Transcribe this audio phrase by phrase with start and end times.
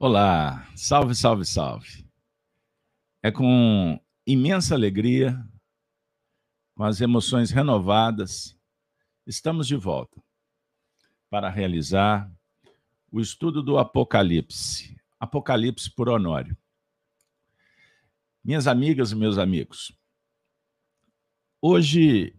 [0.00, 2.06] Olá, salve, salve, salve.
[3.20, 5.36] É com imensa alegria,
[6.76, 8.56] com as emoções renovadas,
[9.26, 10.22] estamos de volta
[11.28, 12.32] para realizar
[13.10, 14.96] o estudo do Apocalipse.
[15.18, 16.56] Apocalipse por Honório.
[18.44, 19.92] Minhas amigas e meus amigos,
[21.60, 22.36] hoje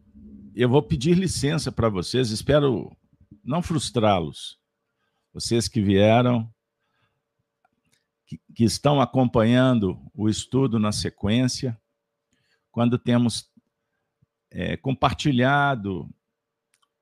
[0.55, 2.95] eu vou pedir licença para vocês, espero
[3.43, 4.57] não frustrá-los.
[5.33, 6.49] Vocês que vieram
[8.29, 11.75] que, que estão acompanhando o estudo na sequência,
[12.71, 13.49] quando temos
[14.51, 16.07] é, compartilhado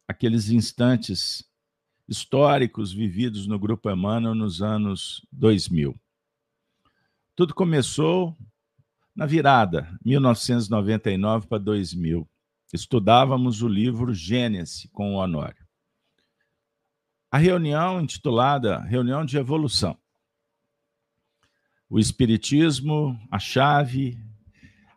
[0.07, 1.45] aqueles instantes
[2.07, 5.99] históricos vividos no Grupo Emmanuel nos anos 2000.
[7.35, 8.35] Tudo começou
[9.13, 12.25] na virada, 1999 para 2000.
[12.73, 15.67] Estudávamos o livro Gênesis com o Honório.
[17.29, 19.97] A reunião intitulada Reunião de Evolução
[21.89, 24.19] o Espiritismo, a chave,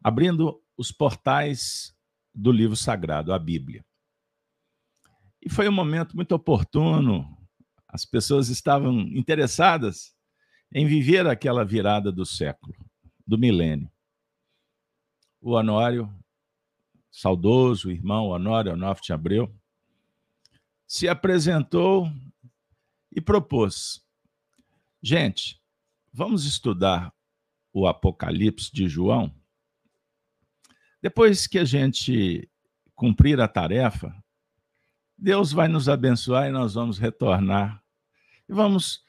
[0.03, 1.95] abrindo os portais
[2.35, 3.85] do livro sagrado, a Bíblia.
[5.43, 7.37] E foi um momento muito oportuno,
[7.89, 10.15] as pessoas estavam interessadas
[10.73, 12.75] em viver aquela virada do século,
[13.27, 13.91] do milênio.
[15.41, 16.13] O Honório,
[17.11, 19.53] saudoso irmão Honório Onofre de Abreu,
[20.87, 22.11] se apresentou
[23.11, 24.05] e propôs:
[25.03, 25.60] gente,
[26.13, 27.15] Vamos estudar
[27.73, 29.33] o Apocalipse de João?
[31.01, 32.51] Depois que a gente
[32.95, 34.15] cumprir a tarefa,
[35.17, 37.83] Deus vai nos abençoar e nós vamos retornar
[38.49, 39.05] e vamos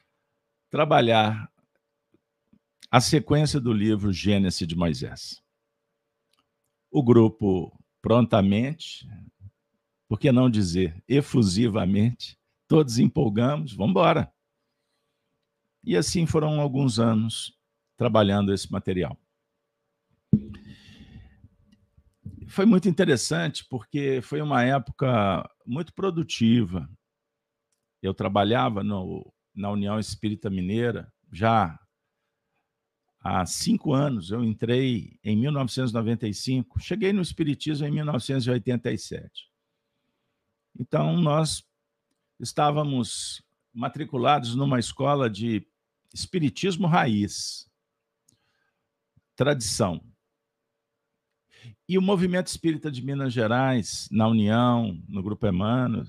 [0.70, 1.50] trabalhar
[2.90, 5.42] a sequência do livro Gênesis de Moisés.
[6.90, 9.08] O grupo prontamente,
[10.08, 12.38] por que não dizer efusivamente,
[12.68, 14.32] todos empolgamos, vamos embora.
[15.84, 17.56] E assim foram alguns anos
[17.96, 19.18] trabalhando esse material.
[22.48, 26.88] Foi muito interessante porque foi uma época muito produtiva.
[28.02, 31.78] Eu trabalhava no, na União Espírita Mineira já
[33.20, 34.30] há cinco anos.
[34.30, 39.50] Eu entrei em 1995, cheguei no Espiritismo em 1987.
[40.78, 41.64] Então, nós
[42.40, 43.42] estávamos
[43.72, 45.66] matriculados numa escola de
[46.14, 47.68] espiritismo raiz,
[49.36, 50.02] tradição.
[51.88, 56.06] E o movimento espírita de Minas Gerais, na União, no Grupo Emmanuel,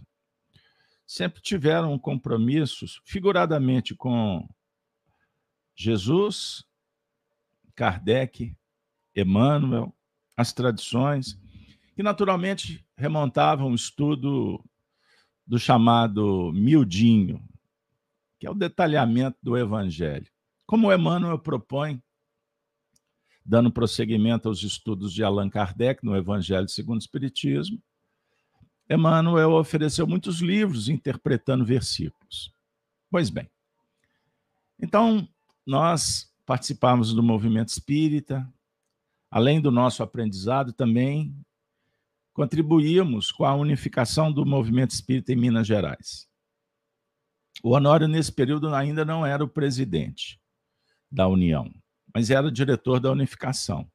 [1.05, 4.47] sempre tiveram compromissos, figuradamente, com
[5.75, 6.63] Jesus,
[7.75, 8.55] Kardec,
[9.15, 9.95] Emmanuel,
[10.35, 11.39] as tradições,
[11.95, 14.63] que naturalmente remontavam o estudo
[15.45, 17.43] do chamado miudinho,
[18.43, 20.29] que é o detalhamento do Evangelho.
[20.65, 22.03] Como Emmanuel propõe,
[23.45, 27.81] dando prosseguimento aos estudos de Allan Kardec no Evangelho segundo o Espiritismo,
[28.89, 32.53] Emmanuel ofereceu muitos livros interpretando versículos.
[33.09, 33.49] Pois bem,
[34.77, 35.25] então
[35.65, 38.45] nós participamos do movimento espírita,
[39.31, 41.33] além do nosso aprendizado, também
[42.33, 46.32] contribuímos com a unificação do movimento espírita em Minas Gerais.
[47.63, 50.37] O Honório, nesse período, ainda não era o presidente
[51.09, 51.73] da União,
[52.13, 53.89] mas era o diretor da unificação.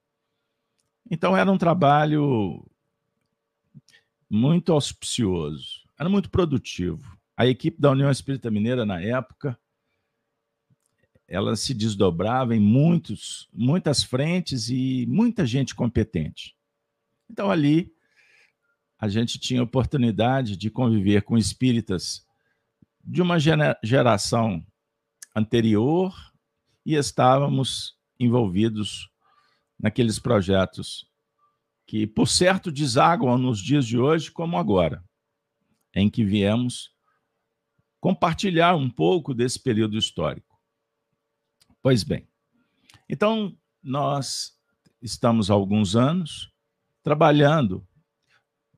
[1.11, 2.67] Então, era um trabalho
[4.29, 7.19] muito auspicioso, era muito produtivo.
[7.37, 9.59] A equipe da União Espírita Mineira, na época,
[11.27, 16.57] ela se desdobrava em muitos, muitas frentes e muita gente competente.
[17.29, 17.93] Então, ali,
[18.99, 22.27] a gente tinha oportunidade de conviver com espíritas
[23.09, 23.39] de uma
[23.83, 24.63] geração
[25.35, 26.15] anterior
[26.85, 29.11] e estávamos envolvidos
[29.81, 31.09] naqueles projetos
[31.87, 35.03] que, por certo, desaguam nos dias de hoje como agora,
[35.95, 36.93] em que viemos
[37.99, 40.61] compartilhar um pouco desse período histórico.
[41.81, 42.29] Pois bem,
[43.09, 44.55] então nós
[45.01, 46.53] estamos há alguns anos
[47.03, 47.89] trabalhando,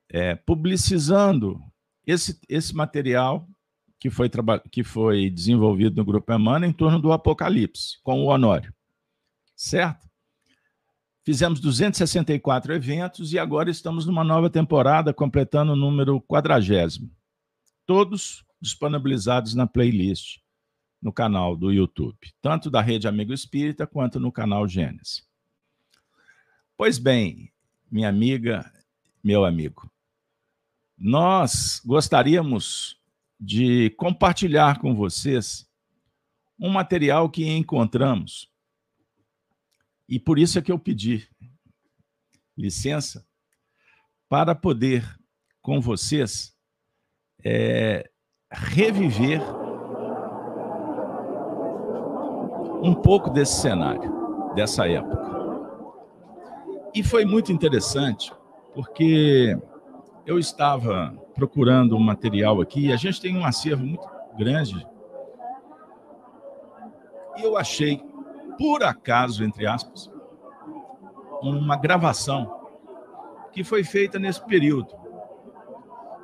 [0.09, 1.61] é, publicizando
[2.07, 3.50] esse, esse material
[4.01, 4.31] que foi,
[4.73, 8.75] que foi desenvolvido no Grupo Emmanuel em torno do Apocalipse, com o Honório.
[9.55, 10.09] Certo?
[11.23, 17.11] Fizemos 264 eventos e agora estamos numa nova temporada, completando o número quadragésimo.
[17.85, 20.39] Todos disponibilizados na playlist
[21.01, 25.23] no canal do YouTube, tanto da Rede Amigo Espírita quanto no canal Gênesis.
[26.75, 27.53] Pois bem,
[27.91, 28.71] minha amiga,
[29.23, 29.91] meu amigo,
[30.97, 33.00] nós gostaríamos
[33.41, 35.67] de compartilhar com vocês
[36.59, 38.51] um material que encontramos.
[40.07, 41.27] E por isso é que eu pedi
[42.57, 43.27] licença
[44.29, 45.03] para poder,
[45.63, 46.55] com vocês,
[47.43, 48.11] é,
[48.51, 49.41] reviver
[52.83, 55.31] um pouco desse cenário, dessa época.
[56.95, 58.33] E foi muito interessante,
[58.75, 59.57] porque
[60.27, 64.07] eu estava procurando um material aqui, a gente tem um acervo muito
[64.37, 64.87] grande,
[67.39, 68.03] e eu achei,
[68.59, 70.11] por acaso, entre aspas,
[71.41, 72.69] uma gravação
[73.53, 74.95] que foi feita nesse período.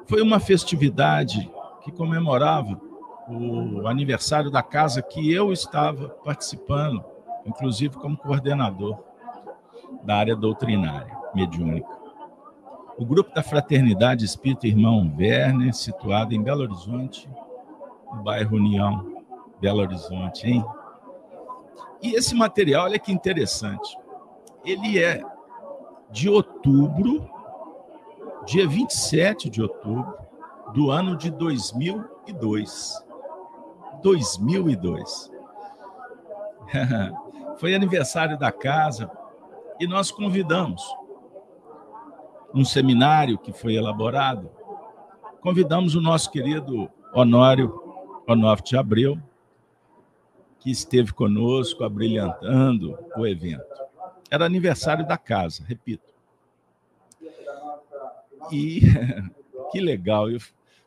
[0.06, 1.50] Foi uma festividade
[1.82, 2.78] que comemorava
[3.26, 7.02] o aniversário da casa que eu estava participando,
[7.46, 9.02] inclusive como coordenador
[10.02, 12.05] da área doutrinária mediúnica.
[12.98, 17.28] O grupo da Fraternidade Espírita Irmão Werner, situado em Belo Horizonte,
[18.10, 19.22] no bairro União,
[19.60, 20.64] Belo Horizonte, hein?
[22.02, 23.98] E esse material, olha que interessante,
[24.64, 25.22] ele é
[26.10, 27.28] de outubro,
[28.46, 30.16] dia 27 de outubro
[30.72, 33.04] do ano de 2002.
[34.02, 35.30] 2002.
[37.58, 39.10] Foi aniversário da casa
[39.78, 40.82] e nós convidamos
[42.56, 44.50] um seminário que foi elaborado.
[45.42, 47.78] Convidamos o nosso querido Honório
[48.26, 49.20] Onofre Abreu,
[50.58, 53.62] que esteve conosco abrilhantando o evento.
[54.30, 56.14] Era aniversário da casa, repito.
[58.50, 58.80] E
[59.70, 60.26] que legal,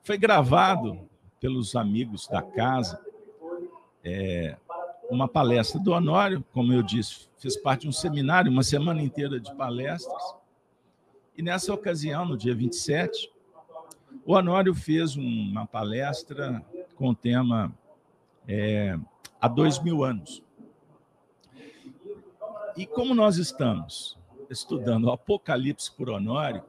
[0.02, 1.08] foi gravado
[1.40, 3.00] pelos amigos da casa
[4.04, 4.58] é,
[5.10, 9.40] uma palestra do Honório, como eu disse, fez parte de um seminário, uma semana inteira
[9.40, 10.39] de palestras.
[11.40, 13.32] E nessa ocasião, no dia 27,
[14.26, 16.62] o Honório fez uma palestra
[16.98, 17.74] com o tema
[18.46, 19.00] é,
[19.40, 20.44] Há dois mil anos.
[22.76, 24.18] E como nós estamos
[24.50, 26.62] estudando o Apocalipse por Honório,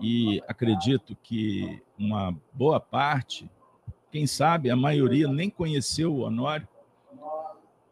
[0.00, 3.50] e acredito que uma boa parte,
[4.10, 6.66] quem sabe a maioria nem conheceu o Honório,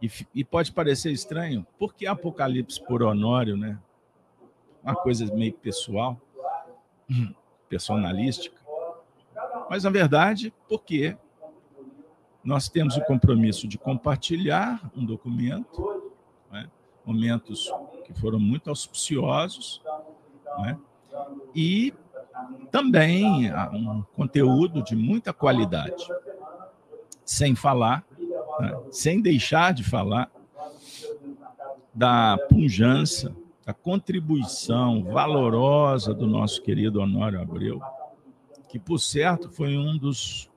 [0.00, 3.78] e, e pode parecer estranho, por que Apocalipse por Honório, né?
[4.84, 6.20] Uma coisa meio pessoal,
[7.68, 8.60] personalística.
[9.70, 11.16] Mas, na verdade, porque
[12.44, 16.12] nós temos o compromisso de compartilhar um documento,
[16.52, 16.68] né?
[17.04, 17.72] momentos
[18.04, 19.80] que foram muito auspiciosos,
[20.58, 20.78] né?
[21.54, 21.94] e
[22.70, 26.06] também um conteúdo de muita qualidade,
[27.24, 28.04] sem falar,
[28.60, 28.78] né?
[28.90, 30.30] sem deixar de falar
[31.94, 33.34] da pujança,
[33.64, 37.80] da contribuição valorosa do nosso querido Honório Abreu,
[38.68, 40.50] que, por certo, foi um dos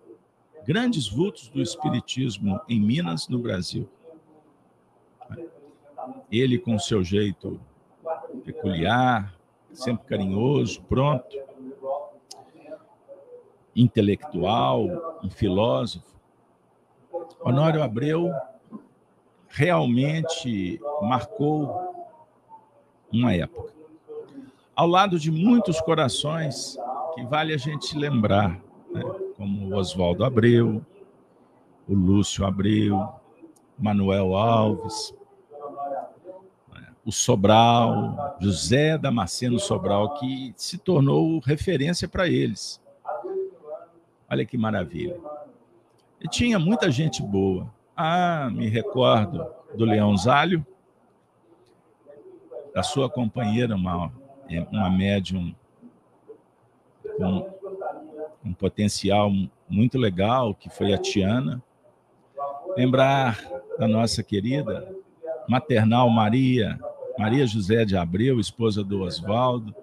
[0.65, 3.89] grandes vultos do espiritismo em Minas, no Brasil.
[6.29, 7.59] Ele, com seu jeito
[8.43, 9.33] peculiar,
[9.71, 11.37] sempre carinhoso, pronto,
[13.73, 16.17] intelectual, um filósofo.
[17.39, 18.33] Honório Abreu
[19.47, 21.96] realmente marcou
[23.17, 23.73] uma época.
[24.75, 26.77] Ao lado de muitos corações
[27.15, 28.61] que vale a gente lembrar,
[28.93, 29.03] né?
[29.35, 30.85] como Oswaldo Abreu,
[31.87, 33.09] o Lúcio Abreu,
[33.77, 35.15] Manuel Alves,
[36.73, 36.87] né?
[37.03, 42.79] o Sobral, José Damasceno Sobral, que se tornou referência para eles.
[44.29, 45.19] Olha que maravilha.
[46.21, 47.67] E tinha muita gente boa.
[47.95, 49.43] Ah, me recordo
[49.75, 50.65] do Leão Zálio,
[52.77, 54.11] da sua companheira, uma,
[54.71, 55.51] uma médium
[57.17, 57.49] com
[58.45, 59.31] um potencial
[59.67, 61.59] muito legal, que foi a Tiana.
[62.77, 63.43] Lembrar
[63.79, 64.95] da nossa querida
[65.49, 66.79] maternal Maria,
[67.17, 69.73] Maria José de Abreu, esposa do Oswaldo,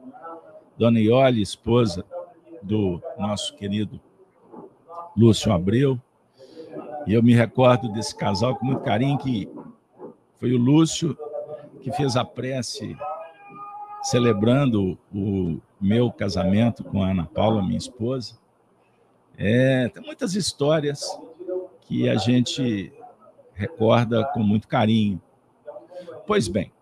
[0.78, 2.04] Dona Iole, esposa
[2.62, 4.00] do nosso querido
[5.16, 6.00] Lúcio Abreu.
[7.08, 9.50] E eu me recordo desse casal com muito carinho, que
[10.38, 11.18] foi o Lúcio
[11.84, 12.96] que fez a prece
[14.02, 18.38] celebrando o meu casamento com a Ana Paula, minha esposa.
[19.36, 21.06] É, tem muitas histórias
[21.82, 22.90] que a gente
[23.52, 25.20] recorda com muito carinho.
[26.26, 26.72] Pois bem,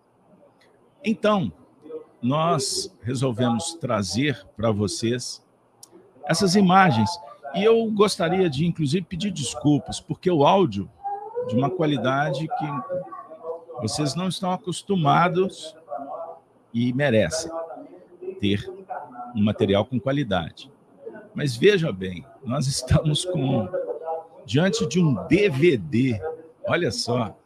[1.03, 1.51] então,
[2.21, 5.45] nós resolvemos trazer para vocês
[6.25, 7.09] essas imagens.
[7.53, 10.89] E eu gostaria de, inclusive, pedir desculpas, porque o áudio
[11.49, 13.03] de uma qualidade que
[13.83, 15.75] vocês não estão acostumados
[16.73, 17.51] e merecem
[18.39, 18.65] ter
[19.35, 20.71] um material com qualidade.
[21.35, 23.67] Mas veja bem, nós estamos com
[24.45, 26.17] diante de um DVD.
[26.65, 27.37] Olha só.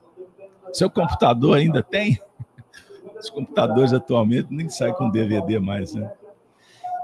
[0.71, 2.21] Seu computador ainda tem?
[3.19, 6.11] Os computadores atualmente nem saem com DVD mais, né?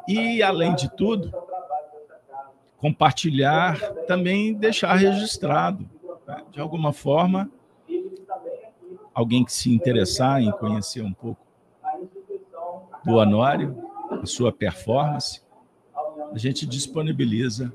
[0.07, 1.33] E, além de tudo,
[2.77, 5.89] compartilhar, também deixar registrado.
[6.27, 6.43] Né?
[6.51, 7.49] De alguma forma,
[9.13, 11.39] alguém que se interessar em conhecer um pouco
[13.03, 13.77] do Honório,
[14.09, 15.41] a sua performance,
[16.31, 17.71] a gente disponibiliza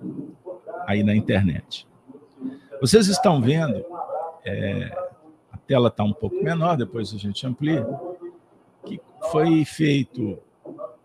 [0.86, 1.86] aí na internet.
[2.80, 3.84] Vocês estão vendo,
[4.44, 4.90] é,
[5.52, 7.86] a tela está um pouco menor, depois a gente amplia,
[8.84, 10.38] que foi feito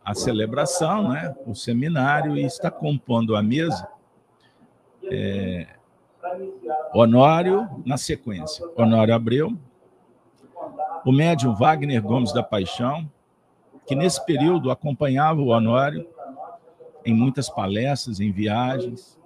[0.06, 3.88] a celebração, né, o seminário, e está compondo a mesa
[5.06, 5.68] é,
[6.94, 9.58] Honório, na sequência, Honório Abreu,
[11.06, 13.10] o médium Wagner Gomes da Paixão,
[13.86, 16.08] que nesse período acompanhava o Honório
[17.06, 19.20] em muitas palestras, em viagens.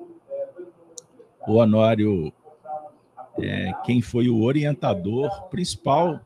[1.47, 2.33] O Honório,
[3.39, 6.19] é, quem foi o orientador principal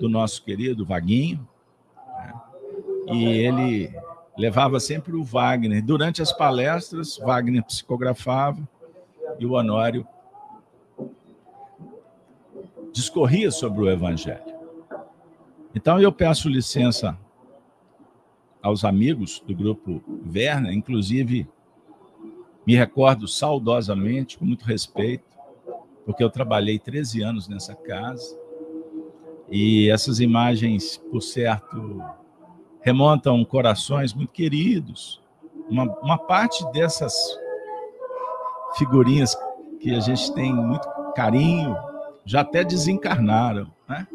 [0.00, 1.46] do nosso querido Vaguinho,
[2.16, 2.34] né?
[3.12, 3.94] e ele
[4.36, 5.84] levava sempre o Wagner.
[5.84, 8.58] Durante as palestras, Wagner psicografava
[9.38, 10.06] e o Honório
[12.92, 14.58] discorria sobre o Evangelho.
[15.74, 17.16] Então eu peço licença
[18.62, 20.02] aos amigos do grupo
[20.34, 21.48] Werner, inclusive
[22.66, 25.24] me recordo saudosamente, com muito respeito,
[26.04, 28.38] porque eu trabalhei 13 anos nessa casa
[29.50, 32.02] e essas imagens, por certo,
[32.80, 35.20] remontam corações muito queridos.
[35.68, 37.14] Uma, uma parte dessas
[38.76, 39.36] figurinhas
[39.80, 41.76] que a gente tem muito carinho
[42.24, 44.06] já até desencarnaram, né?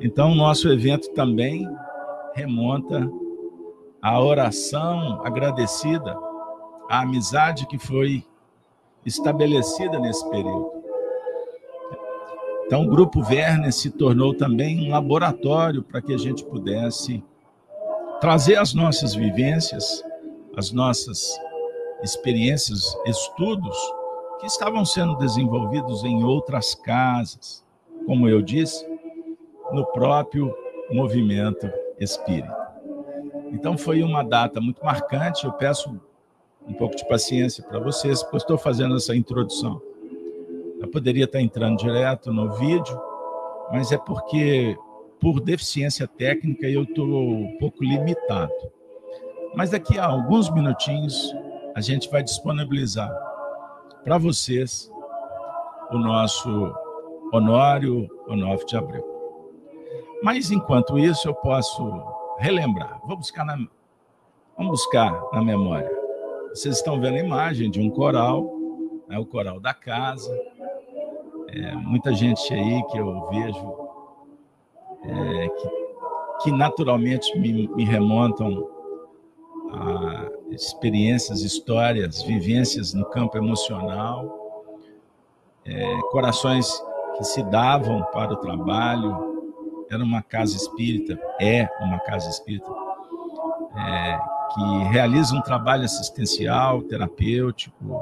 [0.00, 1.68] Então, nosso evento também
[2.34, 3.10] remonta
[4.00, 6.16] à oração agradecida,
[6.88, 8.24] à amizade que foi
[9.04, 10.72] estabelecida nesse período.
[12.64, 17.22] Então, o Grupo Werner se tornou também um laboratório para que a gente pudesse
[18.20, 20.04] trazer as nossas vivências,
[20.56, 21.38] as nossas
[22.02, 23.76] experiências, estudos
[24.40, 27.64] que estavam sendo desenvolvidos em outras casas,
[28.06, 28.86] como eu disse,
[29.72, 30.54] no próprio
[30.90, 32.56] movimento espírita.
[33.52, 35.44] Então foi uma data muito marcante.
[35.44, 36.00] Eu peço
[36.66, 39.80] um pouco de paciência para vocês, porque estou fazendo essa introdução.
[40.80, 43.00] Eu poderia estar entrando direto no vídeo,
[43.70, 44.76] mas é porque
[45.20, 48.52] por deficiência técnica, eu estou um pouco limitado.
[49.54, 51.34] Mas daqui a alguns minutinhos,
[51.74, 53.10] a gente vai disponibilizar
[54.04, 54.90] para vocês
[55.90, 56.74] o nosso
[57.32, 59.04] Honório Onofre de Abreu.
[60.22, 62.02] Mas enquanto isso, eu posso
[62.38, 63.00] relembrar.
[63.04, 63.56] Vou buscar na,
[64.56, 65.90] vamos buscar na memória.
[66.50, 68.50] Vocês estão vendo a imagem de um coral,
[69.08, 70.36] né, o coral da casa.
[71.48, 73.90] É, muita gente aí que eu vejo
[75.02, 75.70] é, que,
[76.42, 78.68] que, naturalmente me, me remontam
[79.72, 84.64] a experiências, histórias, vivências no campo emocional,
[85.64, 86.68] é, corações
[87.16, 89.28] que se davam para o trabalho.
[89.90, 92.70] Era uma casa espírita, é uma casa espírita,
[93.76, 94.18] é,
[94.54, 98.00] que realiza um trabalho assistencial, terapêutico,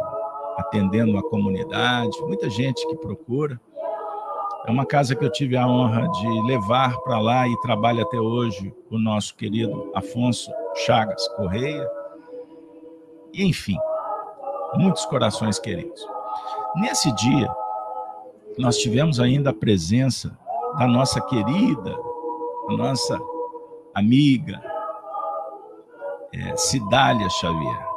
[0.57, 3.61] atendendo a comunidade, muita gente que procura.
[4.67, 8.19] É uma casa que eu tive a honra de levar para lá e trabalha até
[8.19, 10.53] hoje o nosso querido Afonso
[10.85, 11.89] Chagas Correia.
[13.39, 13.79] Enfim,
[14.75, 16.05] muitos corações queridos.
[16.75, 17.49] Nesse dia,
[18.59, 20.37] nós tivemos ainda a presença
[20.77, 21.97] da nossa querida,
[22.69, 23.17] nossa
[23.95, 24.61] amiga,
[26.35, 27.89] é, Cidália Xavier.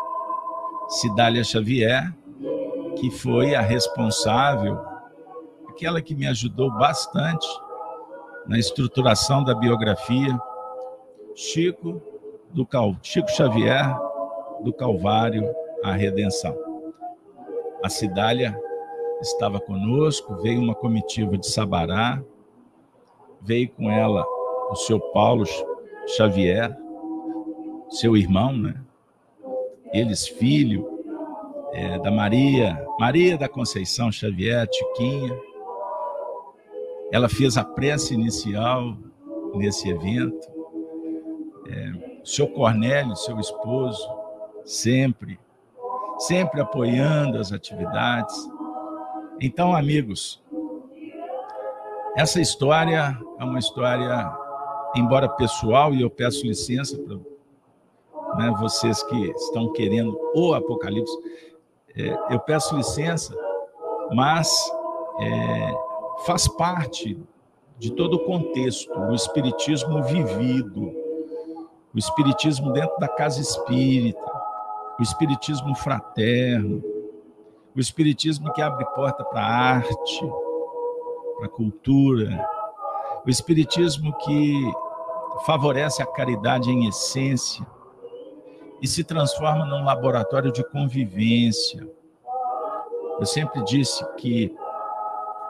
[0.90, 2.14] Cidália Xavier,
[2.98, 4.80] que foi a responsável
[5.70, 7.48] aquela que me ajudou bastante
[8.46, 10.40] na estruturação da biografia,
[11.34, 12.00] Chico
[12.52, 12.96] do Cal...
[13.02, 14.11] Chico Xavier
[14.64, 15.54] do Calvário
[15.84, 16.56] à Redenção.
[17.84, 18.58] A Cidália
[19.22, 22.22] estava conosco, veio uma comitiva de Sabará,
[23.42, 24.26] veio com ela
[24.70, 25.46] o seu Paulo
[26.08, 26.76] Xavier,
[27.90, 28.76] seu irmão, né?
[29.94, 30.88] Eles filho
[31.74, 35.38] é, da Maria, Maria da Conceição Xavier, Tiquinha,
[37.12, 38.96] ela fez a prece inicial
[39.56, 40.50] nesse evento.
[41.68, 44.08] É, seu Cornélio, seu esposo,
[44.66, 45.40] sempre,
[46.20, 48.36] sempre apoiando as atividades.
[49.40, 50.42] Então, amigos,
[52.16, 54.32] essa história é uma história,
[54.96, 57.18] embora pessoal, e eu peço licença para
[58.36, 61.18] né, vocês que estão querendo o Apocalipse,
[61.96, 63.36] é, eu peço licença,
[64.14, 64.50] mas
[65.20, 65.74] é,
[66.26, 67.18] faz parte
[67.78, 70.94] de todo o contexto, o espiritismo vivido,
[71.94, 74.31] o espiritismo dentro da casa espírita,
[75.02, 76.80] o espiritismo fraterno,
[77.76, 80.32] o espiritismo que abre porta para a arte,
[81.38, 82.48] para a cultura,
[83.26, 84.62] o espiritismo que
[85.44, 87.66] favorece a caridade em essência
[88.80, 91.90] e se transforma num laboratório de convivência.
[93.20, 94.56] Eu sempre disse que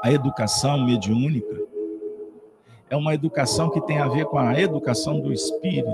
[0.02, 1.60] a educação mediúnica
[2.90, 5.92] é uma educação que tem a ver com a educação do espírito.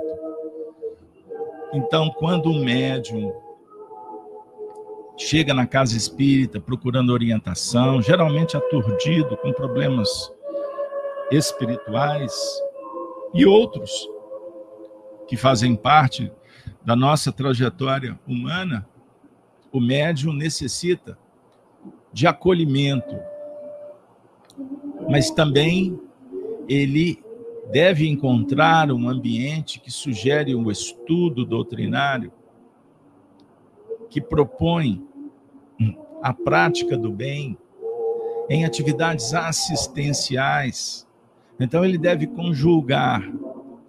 [1.74, 3.47] Então, quando um médium
[5.18, 10.32] chega na casa espírita procurando orientação, geralmente aturdido com problemas
[11.32, 12.34] espirituais
[13.34, 14.08] e outros
[15.28, 16.32] que fazem parte
[16.86, 18.88] da nossa trajetória humana,
[19.72, 21.18] o médium necessita
[22.14, 23.18] de acolhimento,
[25.10, 26.00] mas também
[26.70, 27.24] ele
[27.72, 32.32] deve encontrar um ambiente que sugere um estudo doutrinário,
[34.10, 35.07] que propõe
[36.22, 37.58] a prática do bem
[38.50, 41.08] em atividades assistenciais.
[41.60, 43.22] Então, ele deve conjugar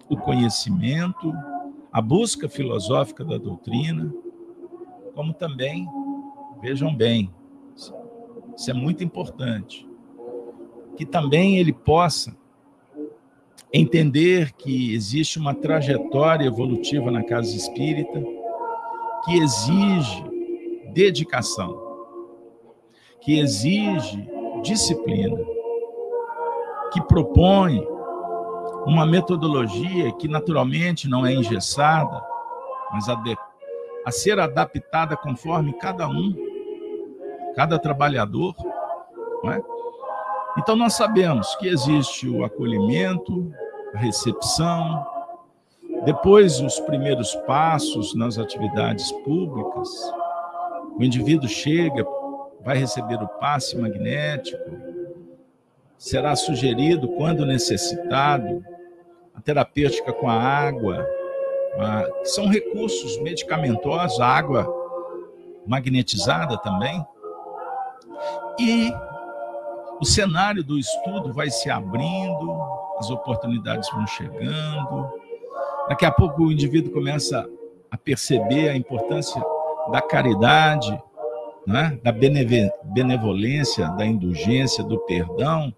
[0.09, 1.33] o conhecimento,
[1.91, 4.13] a busca filosófica da doutrina,
[5.13, 5.87] como também,
[6.61, 7.31] vejam bem,
[8.59, 9.87] isso é muito importante,
[10.97, 12.35] que também ele possa
[13.71, 18.21] entender que existe uma trajetória evolutiva na casa espírita
[19.23, 20.23] que exige
[20.91, 21.78] dedicação,
[23.21, 24.27] que exige
[24.61, 25.37] disciplina,
[26.91, 27.85] que propõe
[28.85, 32.21] uma metodologia que naturalmente não é engessada,
[32.91, 33.37] mas a, de,
[34.05, 36.35] a ser adaptada conforme cada um,
[37.55, 38.55] cada trabalhador,
[39.45, 39.61] é?
[40.57, 43.53] Então nós sabemos que existe o acolhimento,
[43.93, 45.05] a recepção,
[46.03, 49.89] depois os primeiros passos nas atividades públicas.
[50.97, 52.05] O indivíduo chega,
[52.63, 54.71] vai receber o passe magnético,
[55.97, 58.63] será sugerido, quando necessitado,
[59.35, 61.07] a terapêutica com a água,
[62.21, 64.67] que são recursos medicamentosos, a água
[65.65, 67.05] magnetizada também.
[68.59, 68.91] E
[70.01, 72.61] o cenário do estudo vai se abrindo,
[72.97, 75.13] as oportunidades vão chegando.
[75.87, 77.47] Daqui a pouco o indivíduo começa
[77.89, 79.41] a perceber a importância
[79.91, 81.01] da caridade,
[81.69, 81.99] né?
[82.03, 85.71] da benevolência, da indulgência, do perdão.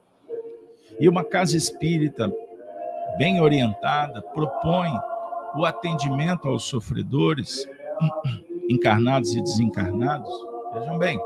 [0.98, 2.32] E uma casa espírita
[3.18, 4.90] bem orientada propõe
[5.54, 7.68] o atendimento aos sofredores,
[8.70, 10.32] encarnados e desencarnados.
[10.74, 11.20] Vejam bem,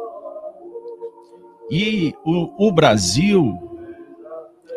[1.70, 3.54] e o, o Brasil,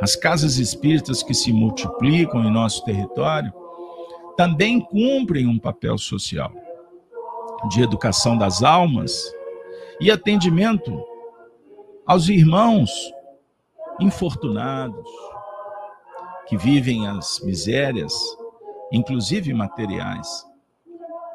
[0.02, 3.50] as casas espíritas que se multiplicam em nosso território,
[4.36, 6.52] também cumprem um papel social
[7.70, 9.32] de educação das almas
[10.00, 11.04] e atendimento
[12.06, 12.90] aos irmãos
[14.00, 15.08] infortunados
[16.46, 18.14] que vivem as misérias,
[18.90, 20.46] inclusive materiais.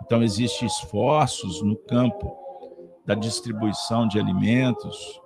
[0.04, 2.36] Então existem esforços no campo
[3.06, 5.22] da distribuição de alimentos,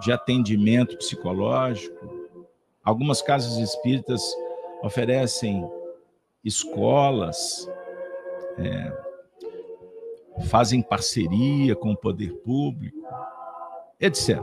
[0.00, 2.28] de atendimento psicológico.
[2.84, 4.22] Algumas casas espíritas
[4.82, 5.68] oferecem
[6.44, 7.68] escolas,
[8.58, 9.01] é,
[10.48, 12.98] fazem parceria com o poder público,
[14.00, 14.40] etc.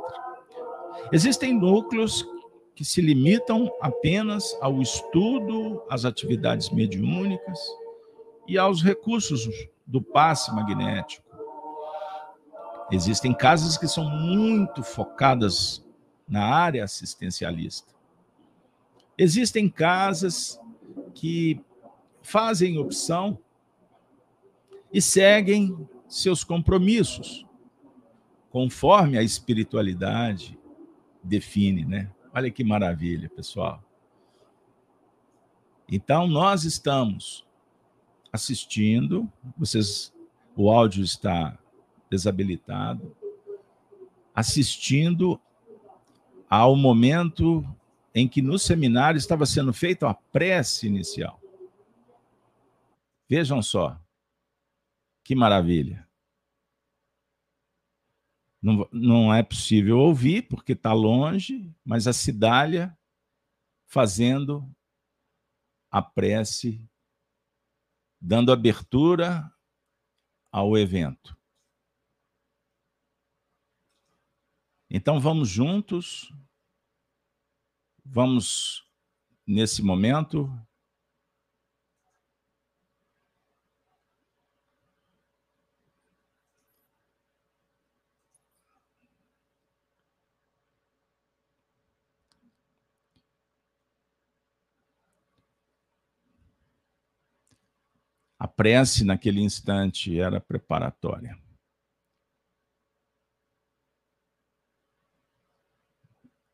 [1.12, 2.26] Existem núcleos
[2.76, 7.60] que se limitam apenas ao estudo, às atividades mediúnicas
[8.48, 9.50] e aos recursos
[9.86, 11.28] do passe magnético.
[12.92, 15.86] Existem casas que são muito focadas
[16.28, 17.94] na área assistencialista.
[19.18, 20.60] Existem casas
[21.14, 21.62] que
[22.22, 23.38] fazem opção
[24.92, 27.46] e seguem seus compromissos,
[28.50, 30.58] conforme a espiritualidade
[31.24, 32.12] define, né?
[32.34, 33.84] Olha que maravilha, pessoal.
[35.88, 37.46] Então nós estamos
[38.32, 40.14] assistindo, vocês
[40.56, 41.58] o áudio está
[42.10, 43.16] desabilitado,
[44.36, 45.40] assistindo
[46.50, 47.66] ao momento
[48.14, 51.40] em que no seminário estava sendo feita a prece inicial.
[53.30, 53.98] Vejam só,
[55.30, 56.10] que maravilha.
[58.60, 62.98] Não, não é possível ouvir, porque está longe, mas a Cidália
[63.86, 64.68] fazendo
[65.92, 66.84] a prece,
[68.20, 69.54] dando abertura
[70.52, 71.38] ao evento.
[74.90, 76.34] Então vamos juntos,
[78.04, 78.84] vamos
[79.46, 80.50] nesse momento
[98.40, 101.38] A prece, naquele instante, era preparatória.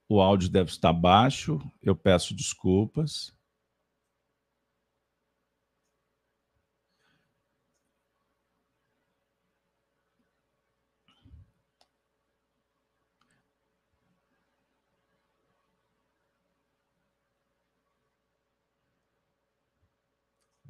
[0.09, 3.35] O áudio deve estar baixo, eu peço desculpas.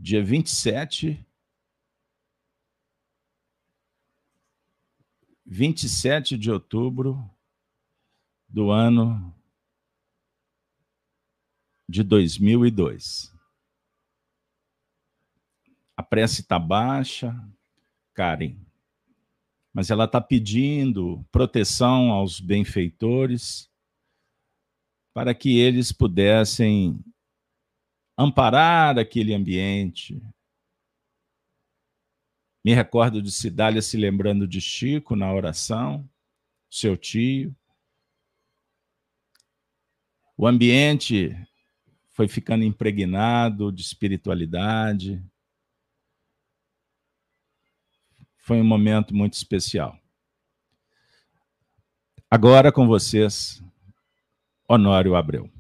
[0.05, 1.25] Dia 27,
[5.43, 7.27] 27 de outubro
[8.47, 9.35] do ano
[11.89, 13.33] de 2002.
[15.97, 17.33] A prece está baixa,
[18.13, 18.59] Karen,
[19.73, 23.71] mas ela está pedindo proteção aos benfeitores
[25.15, 27.03] para que eles pudessem
[28.17, 30.21] amparar aquele ambiente.
[32.63, 36.09] Me recordo de Cidália se lembrando de Chico na oração,
[36.69, 37.55] seu tio.
[40.37, 41.35] O ambiente
[42.09, 45.23] foi ficando impregnado de espiritualidade.
[48.37, 49.99] Foi um momento muito especial.
[52.29, 53.63] Agora com vocês,
[54.67, 55.54] Honório Abreu.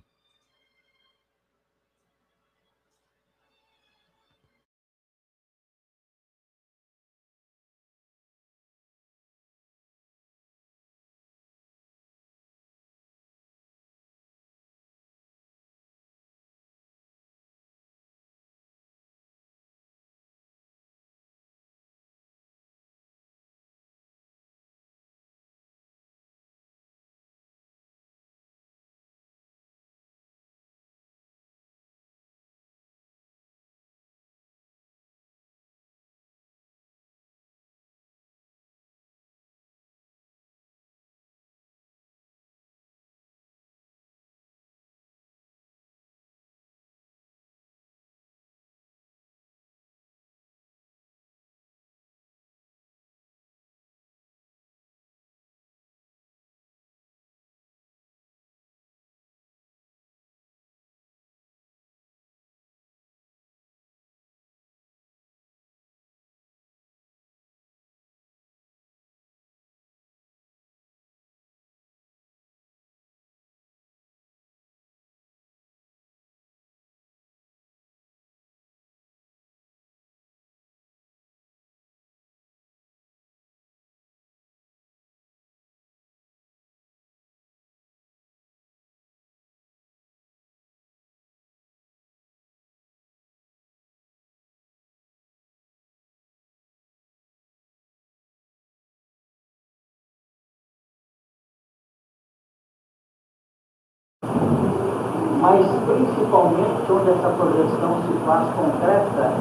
[105.45, 109.31] Mas principalmente onde essa projeção se faz concreta,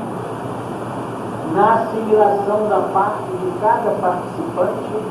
[1.54, 5.02] na assimilação da parte de cada participante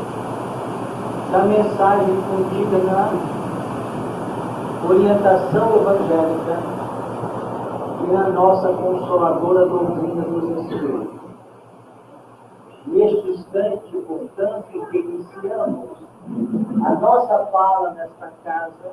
[1.32, 3.10] da mensagem contida na
[4.88, 6.60] orientação evangélica
[8.04, 11.24] e na nossa consoladora doutrina dos Espíritos.
[12.86, 15.90] Neste instante, portanto, que iniciamos
[16.86, 18.92] a nossa fala nesta casa,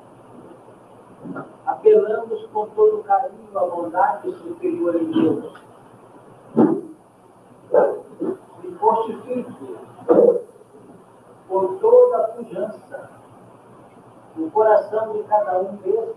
[1.67, 5.53] apelamos com todo o carinho à bondade superior em Deus.
[8.65, 9.77] E fortifique
[11.49, 13.11] com toda a pujança
[14.37, 16.17] o coração de cada um destes,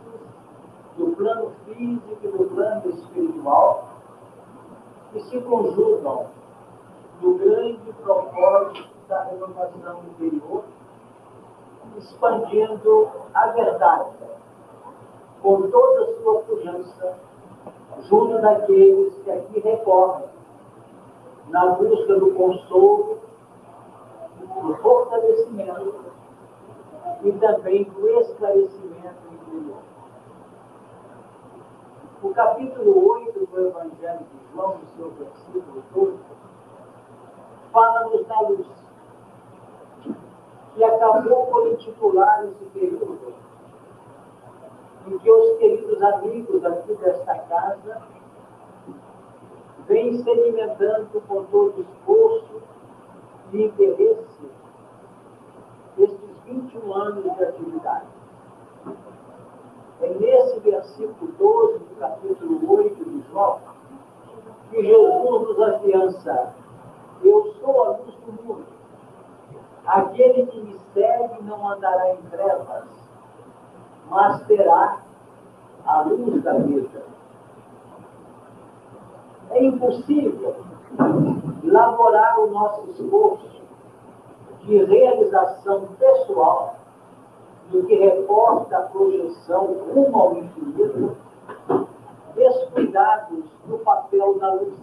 [0.98, 3.90] do plano físico e do plano espiritual,
[5.12, 6.28] que se conjugam
[7.22, 10.64] no grande propósito da renovação interior,
[11.98, 14.12] expandindo a verdade
[15.44, 17.18] com toda a sua pujança,
[18.04, 20.30] junto daqueles que aqui recorrem,
[21.50, 23.20] na busca do consolo,
[24.40, 26.06] do fortalecimento
[27.24, 29.78] e também do esclarecimento interior.
[32.24, 36.20] O capítulo 8 do Evangelho de João, no seu versículo 12,
[37.74, 38.66] fala-nos da luz.
[40.74, 43.43] que acabou por intitular esse período,
[45.06, 48.02] os queridos amigos aqui desta casa
[49.88, 52.62] vêm sedimentando com todo esforço
[53.52, 54.50] e interesse
[55.98, 58.08] estes 21 anos de atividade.
[60.02, 63.60] É nesse versículo 12 do capítulo 8 de Jó
[64.70, 66.54] que Jesus nos afiança:
[67.24, 68.66] Eu sou a luz do mundo.
[69.86, 72.86] Aquele que me segue não andará em trevas,
[74.10, 75.00] mas terá
[75.86, 77.04] a luz da vida.
[79.52, 80.56] É impossível
[81.64, 83.62] elaborar o nosso esforço
[84.62, 86.76] de realização pessoal
[87.70, 91.18] do que reporta a projeção rumo ao infinito,
[92.36, 94.74] descuidados do papel da luz.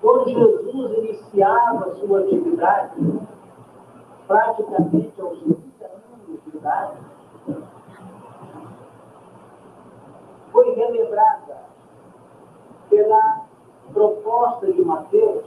[0.00, 3.20] Quando Jesus iniciava sua atividade,
[4.26, 5.38] praticamente aos
[6.66, 6.96] 30 anos
[7.46, 7.64] de idade,
[10.52, 11.62] foi relembrada
[12.90, 13.46] pela
[13.92, 15.44] proposta de Mateus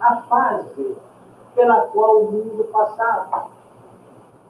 [0.00, 0.96] a fase
[1.54, 3.48] pela qual o mundo passava,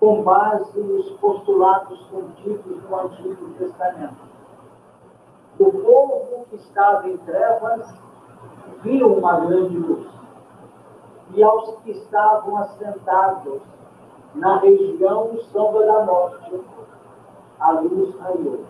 [0.00, 4.26] com base nos postulados contidos no Antigo Testamento.
[5.58, 7.94] O povo que estava em trevas
[8.82, 10.08] viu uma grande luz,
[11.30, 13.62] e aos que estavam assentados
[14.36, 16.60] na região sombra da morte,
[17.58, 18.60] a luz raiou.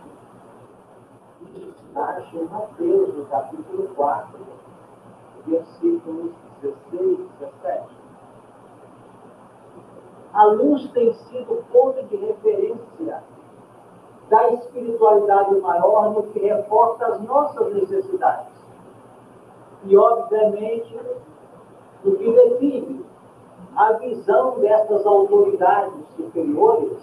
[1.56, 4.38] Isso está em Mateus, no capítulo 4,
[5.46, 7.88] versículos 16 e 17.
[10.34, 13.24] A luz tem sido ponto de referência
[14.28, 18.54] da espiritualidade maior no que reporta as nossas necessidades.
[19.84, 21.00] E, obviamente,
[22.04, 23.04] no que define
[23.76, 26.98] a visão dessas autoridades superiores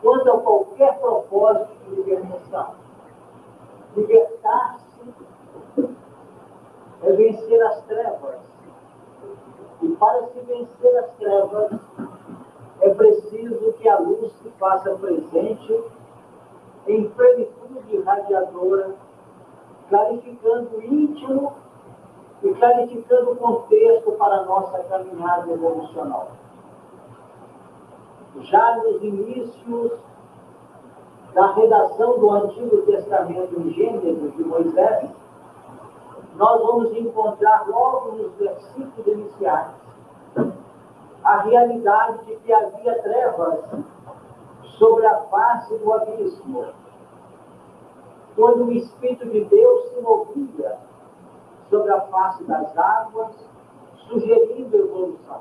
[0.00, 2.74] quanto a qualquer propósito de libertação.
[3.94, 5.14] Libertar-se
[7.02, 8.40] é vencer as trevas.
[9.82, 11.72] E para se vencer as trevas,
[12.80, 15.84] é preciso que a luz se faça presente
[16.86, 18.94] em plenitude radiadora,
[19.88, 21.52] clarificando o íntimo
[22.42, 26.28] e clarificando o contexto para a nossa caminhada evolucional.
[28.42, 29.92] Já nos inícios
[31.32, 35.10] da redação do Antigo Testamento em Gênesis de Moisés,
[36.36, 39.74] nós vamos encontrar logo nos versículos iniciais
[41.24, 43.64] a realidade de que havia trevas
[44.78, 46.66] sobre a face do abismo.
[48.36, 50.78] Quando o Espírito de Deus se movia
[51.70, 53.34] sobre a face das águas,
[54.08, 55.40] sugerindo evolução.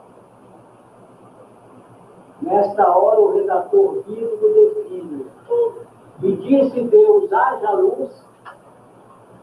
[2.42, 5.26] Nesta hora, o redator bíblico define:
[6.22, 8.26] E disse Deus: haja luz,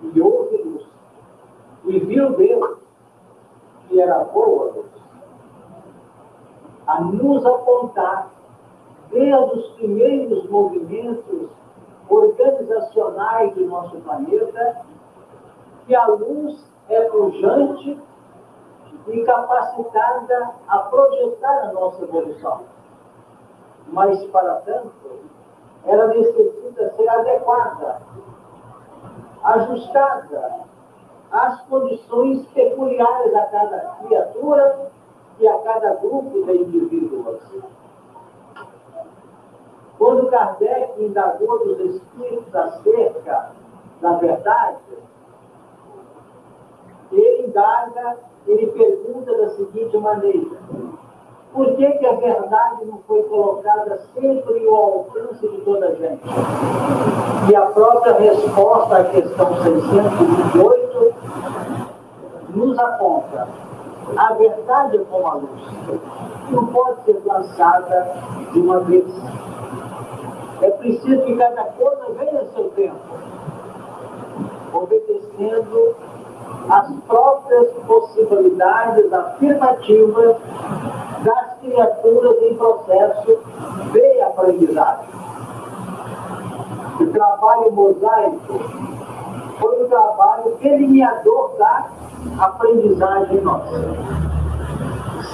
[0.03, 0.87] e houve luz.
[1.85, 2.79] E viu Deus
[3.88, 4.92] que era boa luz
[6.87, 8.31] a nos apontar,
[9.11, 11.51] desde os primeiros movimentos
[12.09, 14.85] organizacionais do nosso planeta,
[15.87, 18.01] que a luz é pujante
[19.09, 22.61] e capacitada a projetar a nossa evolução.
[23.88, 25.21] Mas, para tanto,
[25.85, 28.01] ela necessita ser adequada,
[29.42, 30.61] ajustada
[31.33, 34.90] às condições peculiares a cada criatura
[35.38, 37.40] e a cada grupo de indivíduos.
[39.99, 43.51] Quando Kardec indagou dos espíritos acerca
[44.01, 44.79] da verdade,
[47.12, 50.59] ele indaga, ele pergunta da seguinte maneira:
[51.53, 56.22] por que, que a verdade não foi colocada sempre ao alcance de toda a gente?
[57.51, 61.14] E a própria resposta à questão 628
[62.55, 63.48] nos aponta
[64.16, 65.62] a verdade é como a luz.
[66.51, 68.14] Não pode ser lançada
[68.53, 69.07] de uma vez.
[70.61, 72.98] É preciso que cada coisa venha a seu tempo,
[74.72, 75.96] obedecendo
[76.69, 80.37] às próprias possibilidades afirmativas
[81.25, 83.38] das criaturas em processo
[83.93, 85.09] de aprendizagem.
[87.01, 88.61] O trabalho mosaico
[89.59, 91.87] foi o trabalho delineador da
[92.38, 93.81] aprendizagem nossa.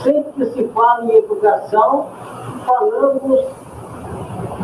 [0.02, 2.06] Sempre que se fala em educação,
[2.66, 3.44] falamos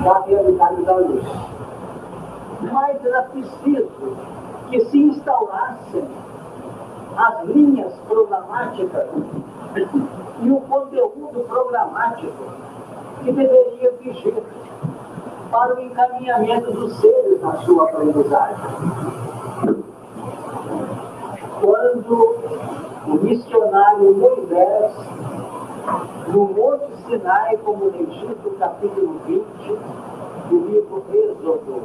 [0.03, 1.25] da realidade da luz.
[2.61, 4.17] Mas era preciso
[4.69, 6.05] que se instaurassem
[7.17, 9.09] as linhas programáticas
[10.43, 12.45] e o conteúdo programático
[13.23, 14.43] que deveria vigir
[15.51, 18.57] para o encaminhamento dos seres na sua aprendizagem.
[21.61, 22.37] Quando
[23.07, 24.93] o missionário Moisés,
[26.29, 29.45] no Monte Sinai, como no Egito, capítulo 20,
[30.49, 31.83] do livro Êxodo,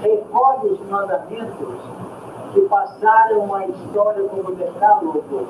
[0.00, 1.74] recolhe os mandamentos
[2.54, 5.46] que passaram a história como decálogo,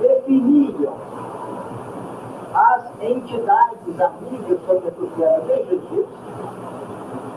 [0.00, 0.94] definiam
[2.54, 6.06] as entidades amigas sobre a tutela de Jesus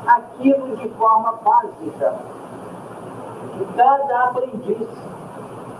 [0.05, 2.15] aquilo de forma básica
[3.57, 4.87] que cada aprendiz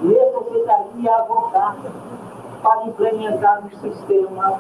[0.02, 1.76] necessitaria avocar
[2.62, 4.60] para implementar um sistema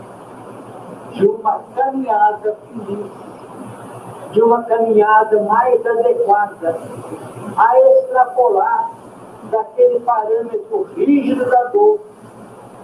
[1.11, 3.11] de uma caminhada feliz,
[4.37, 6.77] de uma caminhada mais adequada,
[7.57, 8.91] a extrapolar
[9.49, 11.99] daquele parâmetro rígido da dor,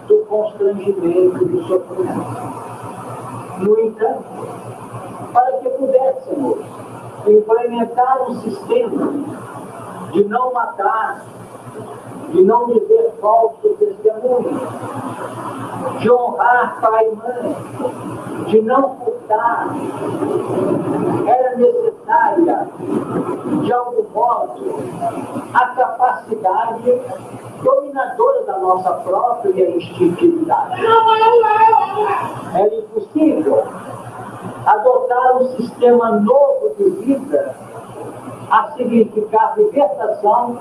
[0.08, 2.26] do constrangimento do sofrimento.
[3.58, 4.24] No entanto,
[5.32, 6.58] para que pudéssemos
[7.24, 9.12] implementar um sistema
[10.10, 11.24] de não matar,
[12.30, 14.60] de não dizer falso testemunho,
[15.98, 17.56] de honrar pai e mãe,
[18.46, 19.68] de não furtar,
[21.26, 22.68] era necessária,
[23.62, 24.74] de algum modo,
[25.54, 27.00] a capacidade
[27.62, 30.82] dominadora da nossa própria instintividade.
[32.54, 33.64] Era impossível
[34.66, 37.54] adotar um sistema novo de vida
[38.50, 40.58] a significar libertação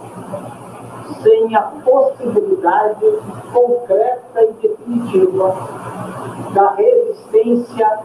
[1.21, 3.05] sem a possibilidade
[3.51, 5.55] concreta e definitiva
[6.53, 7.99] da resistência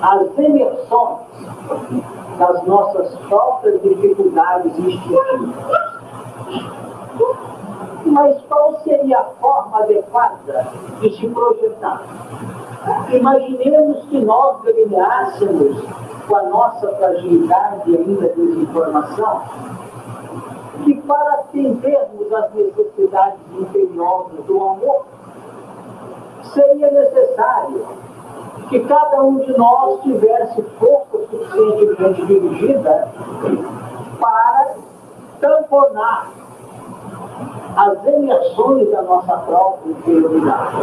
[0.00, 1.18] às emersões
[2.38, 5.50] das nossas próprias dificuldades instintivas.
[8.06, 10.66] Mas qual seria a forma adequada
[11.00, 12.02] de se projetar?
[13.12, 15.84] Imaginemos que nós delineássemos
[16.26, 19.42] com a nossa fragilidade ainda de desinformação
[21.06, 25.06] para atendermos às necessidades imperiosas do amor,
[26.54, 27.86] seria necessário
[28.68, 33.08] que cada um de nós tivesse força suficientemente dirigida
[34.20, 34.74] para
[35.40, 36.30] tamponar
[37.76, 40.76] as emersões da nossa própria interioridade.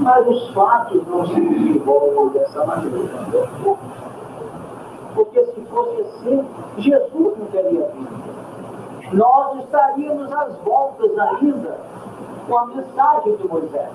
[0.00, 3.08] Mas os fatos não se desenvolvem dessa maneira.
[5.18, 9.14] Porque se fosse assim, Jesus não teria vindo.
[9.14, 11.76] Nós estaríamos às voltas ainda
[12.46, 13.90] com a mensagem de Moisés.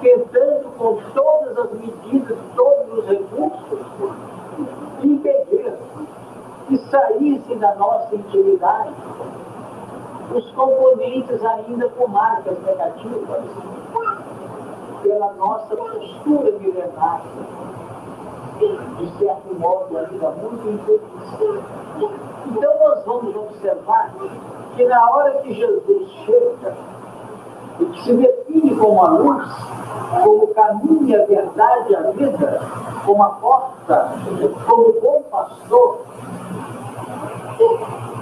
[0.00, 3.80] Tentando com todas as medidas, todos os recursos,
[5.04, 5.72] impedir
[6.66, 8.92] que saísse da nossa intimidade
[10.34, 13.44] os componentes ainda com marcas negativas
[15.00, 17.22] pela nossa postura milenar
[18.68, 21.00] de certo modo, ainda muito infeliz.
[22.46, 24.14] Então, nós vamos observar
[24.76, 26.74] que na hora que Jesus chega
[27.80, 29.48] e que se define como a luz,
[30.22, 32.60] como o caminho, a verdade, a vida,
[33.06, 34.12] como a porta,
[34.66, 36.00] como bom pastor,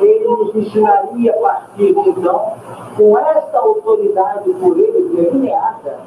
[0.01, 2.53] ele nos ensinaria a partir de então,
[2.97, 5.99] com esta autoridade por ele delineada,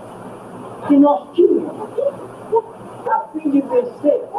[0.88, 1.89] que nós tínhamos
[3.10, 4.30] a fim de vencer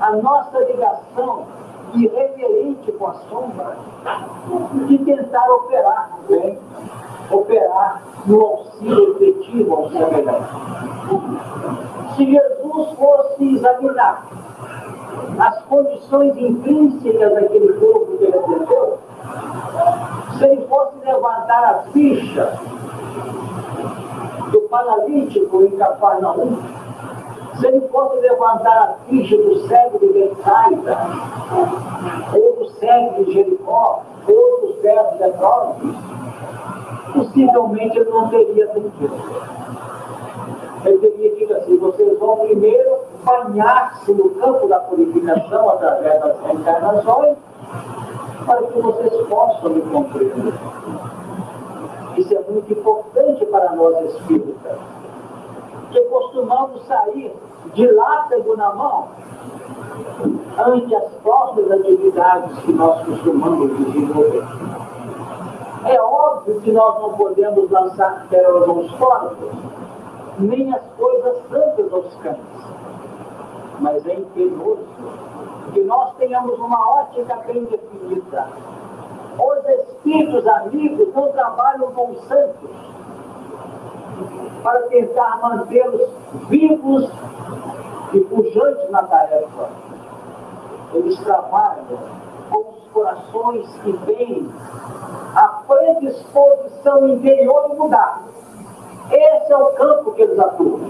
[0.00, 1.46] a nossa ligação
[1.94, 3.76] irreverente com a sombra,
[4.86, 6.58] de tentar operar bem,
[7.30, 10.48] operar no auxílio efetivo ao semelhante.
[12.16, 14.26] Se Jesus fosse examinar
[15.38, 18.98] as condições intrínsecas daquele povo que ele atendeu,
[20.38, 22.58] se ele fosse levantar a ficha
[24.50, 26.58] do paralítico em Cafarnaum,
[27.58, 30.98] se ele fosse levantar a ficha do cego de Betsaida,
[32.34, 35.96] ou do cego de Jericó, ou dos dez leprosos,
[37.12, 39.16] possivelmente ele não teria sentido.
[40.84, 47.36] Ele teria dito assim, vocês vão primeiro banhar-se no campo da purificação através das reencarnações,
[48.44, 50.54] para que vocês possam me compreender.
[52.16, 54.78] Isso é muito importante para nós espíritas
[55.90, 57.32] que costumamos sair
[57.74, 59.08] de látago na mão
[60.58, 64.44] ante as próprias atividades que nós costumamos desenvolver.
[65.84, 69.48] É óbvio que nós não podemos lançar pérolas aos corpos,
[70.38, 72.36] nem as coisas santas aos cães.
[73.78, 74.86] Mas é imperioso
[75.72, 78.48] que nós tenhamos uma ótica bem definida
[79.38, 82.70] Os espíritos amigos não trabalham com os santos
[84.62, 86.08] para tentar mantê-los
[86.48, 87.10] vivos
[88.12, 89.68] e pujantes na tarefa.
[90.94, 91.98] Eles trabalham
[92.50, 94.48] com os corações que têm
[95.34, 98.22] a predisposição interior mudar.
[99.10, 100.80] Esse é o campo que eles atuam.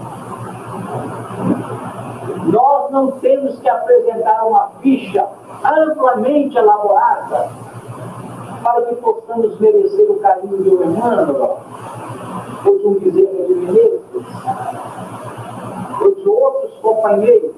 [2.51, 5.27] Nós não temos que apresentar uma ficha
[5.63, 7.49] amplamente elaborada
[8.63, 11.59] para que possamos merecer o carinho de um Emmanuel,
[12.65, 14.01] ou de um Bezerra de Menezes,
[16.01, 17.55] ou de outros companheiros.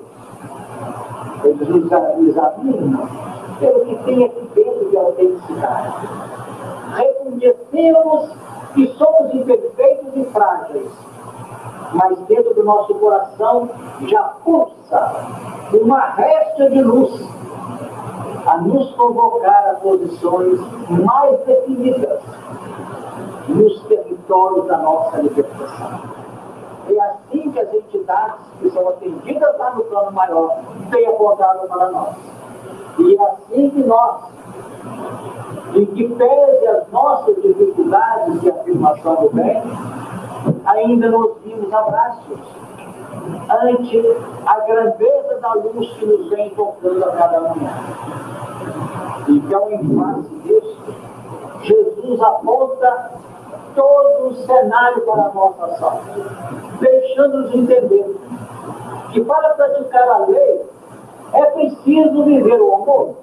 [1.43, 1.85] Eles nos
[2.27, 3.09] examinam
[3.59, 6.07] pelo que tem aqui dentro de autenticidade.
[6.95, 8.29] Reconhecemos
[8.73, 10.91] que somos imperfeitos e frágeis,
[11.93, 13.69] mas dentro do nosso coração
[14.07, 15.27] já pulsa
[15.73, 17.21] uma resta de luz
[18.45, 22.19] a nos convocar a posições mais definidas
[23.49, 26.01] nos territórios da nossa libertação.
[26.89, 31.91] É assim que as entidades que são atendidas lá no plano maior têm apontado para
[31.91, 32.15] nós.
[32.97, 34.23] E é assim que nós,
[35.75, 39.61] em que pese as nossas dificuldades de afirmação do bem,
[40.65, 42.39] ainda nos vimos abraços
[43.49, 47.71] ante a grandeza da luz que nos vem tocando a cada manhã.
[49.27, 50.83] Então, em face disso,
[51.61, 53.11] Jesus aponta
[53.75, 55.99] todo o cenário para a nossa ação,
[56.79, 58.15] deixando-nos entender
[59.11, 60.61] que para praticar a lei
[61.33, 63.15] é preciso viver o amor,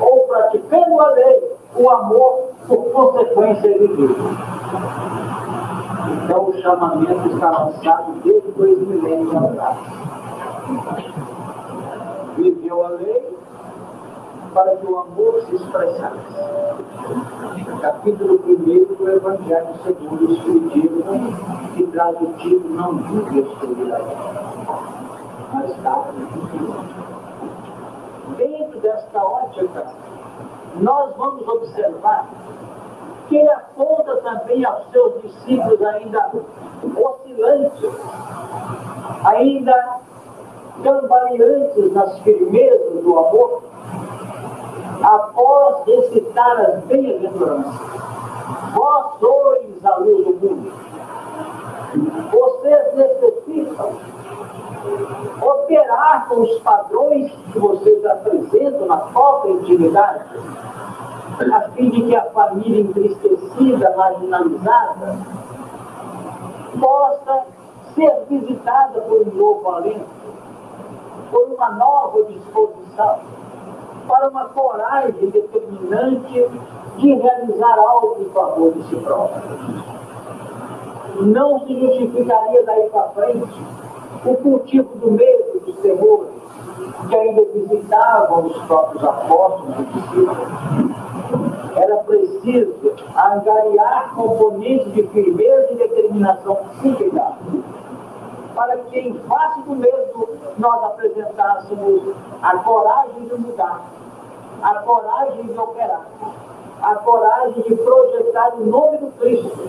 [0.00, 4.16] ou praticando a lei, o amor por consequência é vivido.
[6.24, 9.76] Então o chamamento está lançado desde dois milênios atrás.
[12.36, 13.37] Viveu a lei
[14.52, 16.18] para que o amor se expressasse.
[17.80, 21.02] Capítulo 1 do Evangelho segundo o Espiritismo,
[21.74, 24.06] que traz o título Não vive a escuridão.
[25.52, 26.04] Mas está
[28.36, 29.86] Dentro desta ótica,
[30.76, 32.28] nós vamos observar
[33.28, 36.30] que aponta também aos seus discípulos ainda
[36.84, 37.90] oscilantes,
[39.24, 40.00] ainda
[40.82, 43.62] cambaleantes nas firmezas do amor,
[45.02, 47.74] após recitar as bem-aventuranças.
[48.74, 50.72] Vós sois a luz do mundo.
[52.30, 53.92] Vocês necessitam
[55.40, 60.24] operar com os padrões que vocês apresentam na própria intimidade
[61.52, 65.18] a fim de que a família entristecida, marginalizada,
[66.80, 67.44] possa
[67.94, 70.06] ser visitada por um novo alento,
[71.30, 73.20] por uma nova disposição,
[74.08, 76.48] para uma coragem determinante
[76.96, 79.42] de realizar algo em favor de si próprio.
[81.20, 83.62] Não se justificaria daí para frente
[84.24, 86.28] o cultivo do medo, dos temores,
[87.08, 90.98] que ainda visitavam os próprios apóstolos e discípulos
[91.76, 97.36] era preciso angariar componentes de firmeza e determinação psíquica
[98.54, 100.28] para que em face do mesmo
[100.58, 103.84] nós apresentássemos a coragem de mudar,
[104.62, 106.06] a coragem de operar,
[106.82, 109.68] a coragem de projetar o nome do Cristo,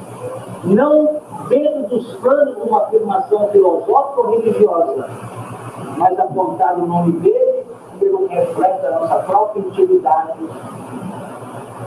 [0.64, 5.10] não dentro dos planos de uma afirmação filosófica ou religiosa,
[5.98, 7.66] mas apontar o nome dele
[8.00, 10.40] pelo que reflete a nossa própria intimidade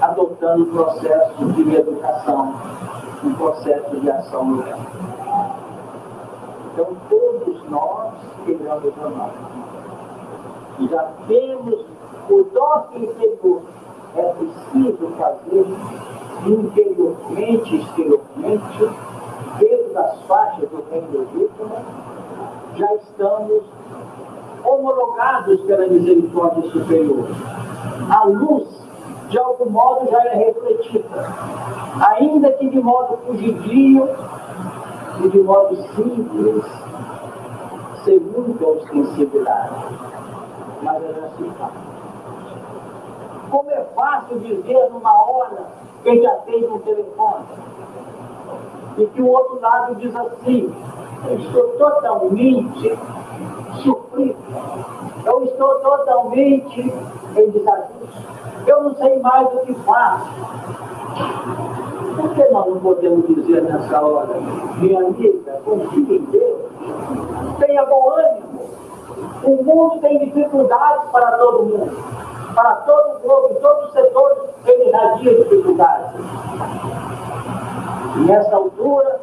[0.01, 2.55] adotando o processo de educação,
[3.25, 4.65] um processo de ação no.
[6.73, 9.31] Então, todos nós queremos amar.
[10.91, 11.85] Já temos
[12.29, 13.63] o nosso interior.
[14.17, 15.67] É preciso fazer
[16.47, 18.91] interiormente, exteriormente,
[19.59, 21.77] dentro das faixas do reino legítimo,
[22.77, 23.63] já estamos
[24.65, 27.29] homologados pela misericórdia superior.
[28.11, 28.83] A luz
[29.29, 31.35] de algum modo já é refletida.
[32.11, 34.09] Ainda que de modo fugidio
[35.25, 36.65] e de modo simples,
[38.05, 39.75] segundo a ostensibilidade.
[40.83, 41.92] Mas é assim faz.
[43.53, 45.67] Como é fácil dizer numa hora
[46.03, 47.45] quem já tem um telefone
[48.99, 50.75] e que o outro lado diz assim,
[51.29, 52.99] eu estou totalmente
[53.85, 54.37] sofrido,
[55.25, 56.81] eu estou totalmente
[57.37, 58.33] em desajuste
[58.67, 60.31] eu não sei mais o que faço.
[62.17, 64.35] Por que nós não podemos dizer nessa hora,
[64.79, 66.61] minha amiga, confie em Deus,
[67.59, 68.63] tenha bom ânimo.
[69.43, 71.91] O mundo tem dificuldades para todo mundo,
[72.55, 76.15] para todo o globo, todos os setores, ele irá sadia dificuldade.
[78.27, 79.21] Nessa altura,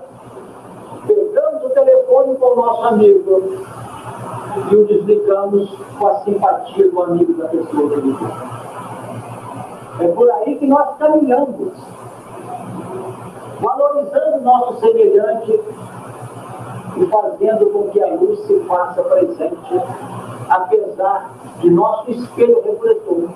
[1.05, 3.43] pegamos o telefone com o nosso amigo
[4.71, 8.29] e o desligamos com a simpatia do amigo da pessoa que ligou.
[9.99, 11.73] É por aí que nós caminhamos,
[13.59, 15.59] valorizando o nosso semelhante
[16.97, 19.81] e fazendo com que a luz se faça presente,
[20.49, 23.29] apesar de nosso espelho refletor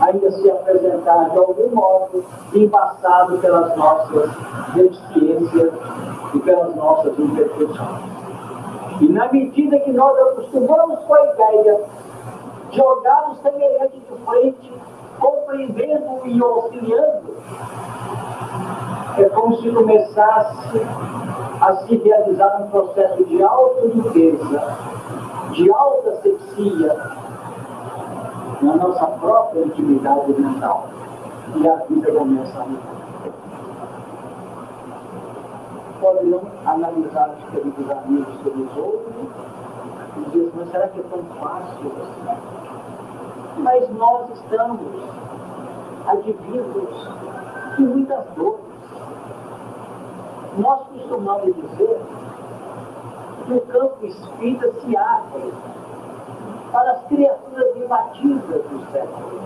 [0.00, 4.30] ainda se apresentar de algum modo embaçado pelas nossas
[4.74, 5.72] deficiências
[6.34, 8.00] e pelas nossas imperfeições.
[9.00, 11.80] E na medida que nós acostumamos com a ideia
[12.70, 14.72] de olhar o semelhante de frente,
[15.20, 17.36] compreendendo e auxiliando,
[19.18, 20.80] é como se começasse
[21.60, 24.76] a se realizar um processo de autolimpeza,
[25.56, 26.94] de autoasepsia
[28.60, 30.88] na nossa própria intimidade mental.
[31.56, 32.96] E a vida começa a mudar.
[36.00, 39.28] Poderiam analisar os queridos amigos pelos outros
[40.16, 42.42] e dizer, mas será que é tão fácil assim?
[43.58, 44.92] Mas nós estamos
[46.06, 47.08] advindos
[47.78, 48.66] de muitas dores
[50.58, 52.00] nós costumamos dizer
[53.46, 55.52] que o campo espírita se abre
[56.72, 59.40] para as criaturas imbatidas do século.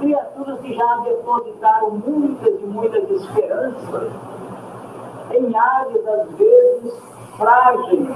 [0.00, 4.12] Criaturas que já depositaram muitas e muitas esperanças
[5.30, 6.94] em áreas, às vezes,
[7.38, 8.08] frágeis,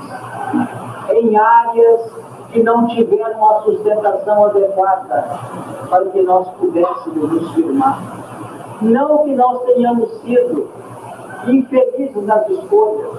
[1.11, 2.13] em áreas
[2.53, 5.25] que não tiveram a sustentação adequada
[5.89, 7.99] para que nós pudéssemos nos firmar.
[8.83, 10.69] Não que nós tenhamos sido
[11.47, 13.19] infelizes nas escolhas,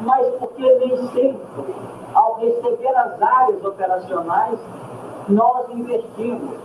[0.00, 1.74] mas porque nem sempre,
[2.14, 4.58] ao receber as áreas operacionais,
[5.28, 6.56] nós investimos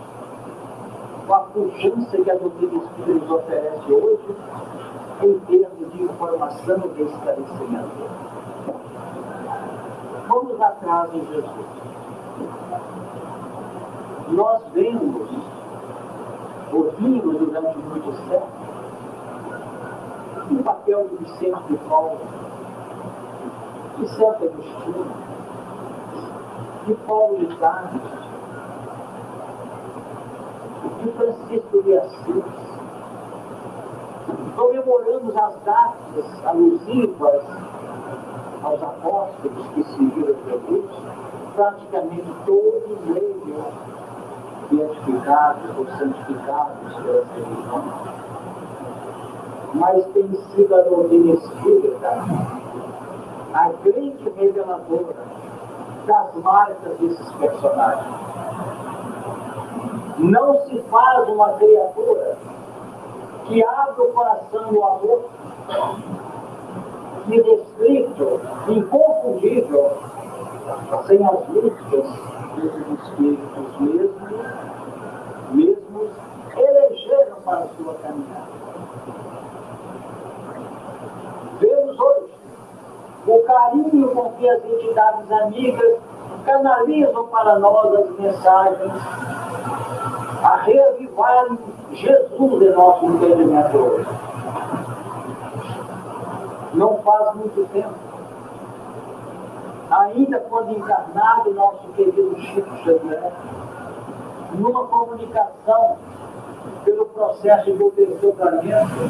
[1.26, 4.36] com a pujança que a doutrina espírita nos oferece hoje
[5.22, 8.34] em termos de informação e de esclarecimento.
[10.28, 11.66] Vamos atrás em Jesus.
[14.28, 15.30] Nós vemos,
[16.72, 18.64] ouvimos durante muitos séculos,
[20.50, 22.18] o papel do Vicente de Paulo,
[23.98, 25.06] de Santo Agostinho,
[26.86, 28.00] de Paulo Tardes,
[31.02, 32.44] de Francisco de Assis.
[34.56, 37.42] Comemoramos as datas alusivas
[38.62, 40.90] aos apóstolos que seguiram Jesus,
[41.54, 43.34] praticamente todos eles
[44.70, 48.14] beatificados ou santificados pelas religiões
[49.74, 52.63] mas tem sido a doutrina espírita
[53.54, 55.14] a grande reveladora
[56.06, 58.14] das marcas desses personagens.
[60.18, 62.36] Não se faz uma criatura
[63.46, 65.24] que abre o coração no amor
[67.28, 69.92] irrestrito, inconfundível,
[71.06, 74.32] sem as luzes desses espíritos mesmos,
[75.52, 76.10] mesmos
[76.56, 78.54] elegeram para a sua caminhada.
[81.60, 82.34] Vemos hoje
[83.26, 85.98] o carinho com que as entidades amigas
[86.44, 88.92] canalizam para nós as mensagens
[90.42, 91.46] a reavivar
[91.92, 94.08] Jesus em nosso entendimento hoje.
[96.74, 97.94] Não faz muito tempo,
[99.90, 103.32] ainda quando encarnado nosso querido Chico Xavier,
[104.54, 105.96] numa comunicação
[106.84, 109.00] pelo processo de abençoamento,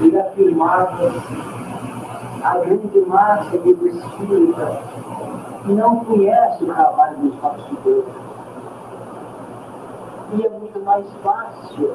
[0.00, 1.12] ele afirmava
[2.42, 4.82] a grande massa de espírita
[5.64, 8.14] que não conhece o trabalho dos bastidores.
[10.32, 11.94] E é muito mais fácil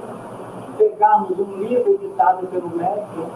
[0.78, 3.28] pegarmos um livro editado pelo médico,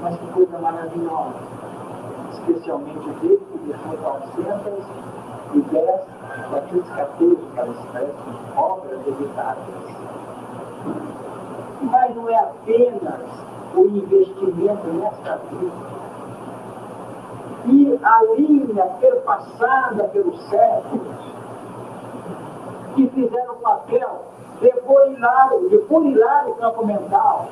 [0.00, 1.34] mas que coisa maravilhosa,
[2.32, 6.00] especialmente dele que deixou 910
[6.50, 8.14] 414 para espécies,
[8.56, 9.92] obras editadas
[11.82, 13.20] mas não é apenas
[13.74, 16.02] o investimento nesta vida.
[17.64, 21.16] E a linha perpassada pelos séculos,
[22.94, 24.22] que fizeram o papel
[24.60, 27.48] de burilar, de burilar o campo mental,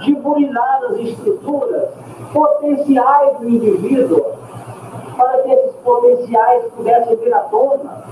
[0.00, 1.90] de burilar as estruturas
[2.32, 4.24] potenciais do indivíduo,
[5.16, 8.02] para que esses potenciais pudessem vir à tona.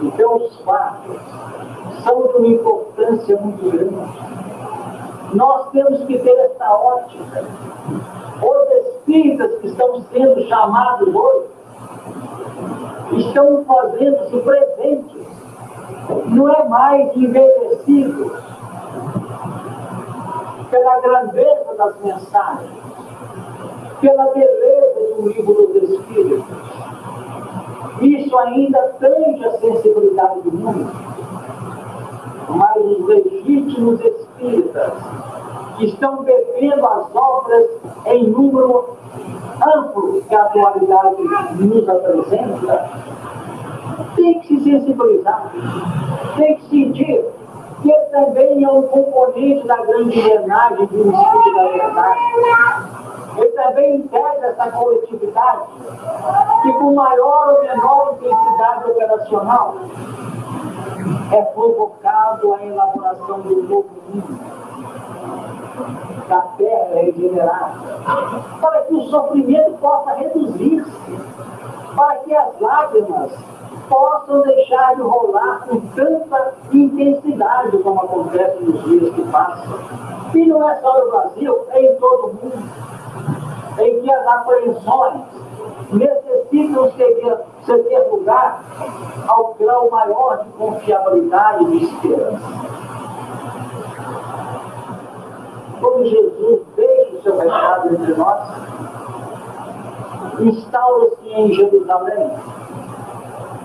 [0.00, 1.20] Então, os fatos
[2.02, 5.34] de uma importância muito grande.
[5.34, 7.44] Nós temos que ter essa ótica.
[8.42, 11.46] Os espíritas que estão sendo chamados hoje
[13.18, 15.26] estão fazendo-se presentes,
[16.26, 18.32] não é mais envelhecidos
[20.70, 22.70] pela grandeza das mensagens,
[24.00, 26.44] pela beleza do livro dos Espíritos.
[28.00, 30.90] Isso ainda tange a sensibilidade do mundo,
[32.56, 34.92] mas os legítimos espíritas
[35.76, 37.66] que estão bebendo as obras
[38.06, 38.96] em número
[39.76, 41.22] amplo que a atualidade
[41.58, 42.90] nos apresenta,
[44.16, 45.52] tem que se sensibilizar,
[46.36, 47.24] tem que sentir
[47.82, 52.20] que também é um componente da grande engrenagem do espírito da verdade.
[53.38, 55.62] Ele também integra essa coletividade
[56.62, 59.76] que, com maior ou menor intensidade operacional,
[61.32, 64.60] é provocado a elaboração do novo mundo.
[66.28, 67.74] Da terra regenerada,
[68.60, 71.18] para que o sofrimento possa reduzir-se,
[71.96, 73.32] para que as lágrimas
[73.88, 79.78] possam deixar de rolar com tanta intensidade como acontece nos dias que passam.
[80.32, 82.70] E não é só no Brasil, é em todo o mundo,
[83.78, 85.39] em que as apreensões
[85.92, 88.62] necessitam ceder, ceder lugar
[89.26, 92.70] ao grau maior de confiabilidade e de esperança.
[95.80, 98.48] Como Jesus deixa o seu recado entre nós,
[100.40, 102.30] instaura-se em Jerusalém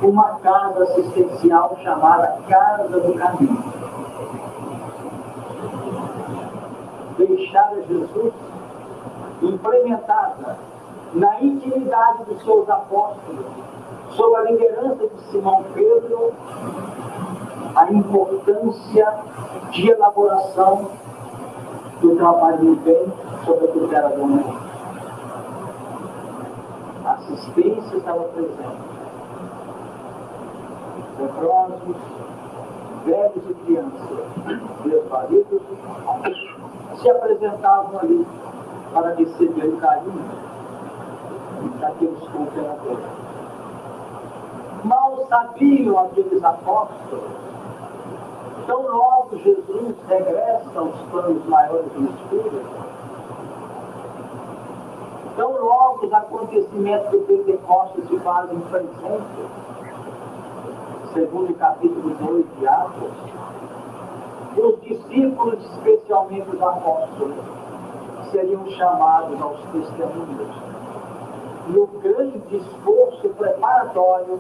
[0.02, 3.64] uma casa assistencial chamada Casa do Caminho.
[7.18, 8.34] Deixada Jesus,
[9.42, 10.58] implementada
[11.16, 13.46] na intimidade dos seus apóstolos,
[14.12, 16.34] sob a liderança de Simão Pedro,
[17.74, 19.14] a importância
[19.72, 20.92] de elaboração
[22.02, 23.14] do trabalho do bem
[23.46, 24.58] sobre a tutela do homem.
[27.06, 28.96] A assistência estava presente
[31.18, 31.96] leprosos,
[33.06, 35.62] velhos e crianças, desvalidos,
[37.02, 38.28] se apresentavam ali
[38.94, 40.55] para receber o carinho
[41.80, 43.06] daqueles cooperadores.
[44.84, 47.32] Mal sabiam aqueles apóstolos,
[48.68, 52.86] tão logo Jesus regressa aos planos maiores do Espírito,
[55.36, 59.50] tão logo os acontecimentos do Pentecostes se fazem presentes,
[61.14, 63.12] segundo capítulo 2 de Atos,
[64.58, 67.36] os discípulos, especialmente os apóstolos,
[68.32, 70.75] seriam chamados aos testemunhos
[71.68, 74.40] no grande esforço preparatório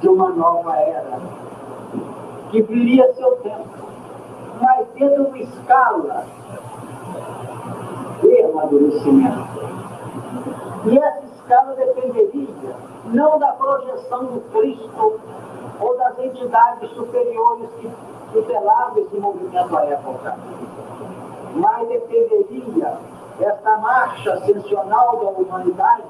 [0.00, 1.18] de uma nova era,
[2.50, 3.68] que viria seu tempo,
[4.60, 6.26] mas dentro de uma escala
[8.20, 9.46] de amadurecimento.
[10.86, 12.76] E essa escala dependeria
[13.06, 15.20] não da projeção do Cristo
[15.80, 17.90] ou das entidades superiores que
[18.32, 20.36] tutelavam esse movimento à época.
[21.54, 22.98] Mas dependeria
[23.40, 26.04] essa marcha ascensional da humanidade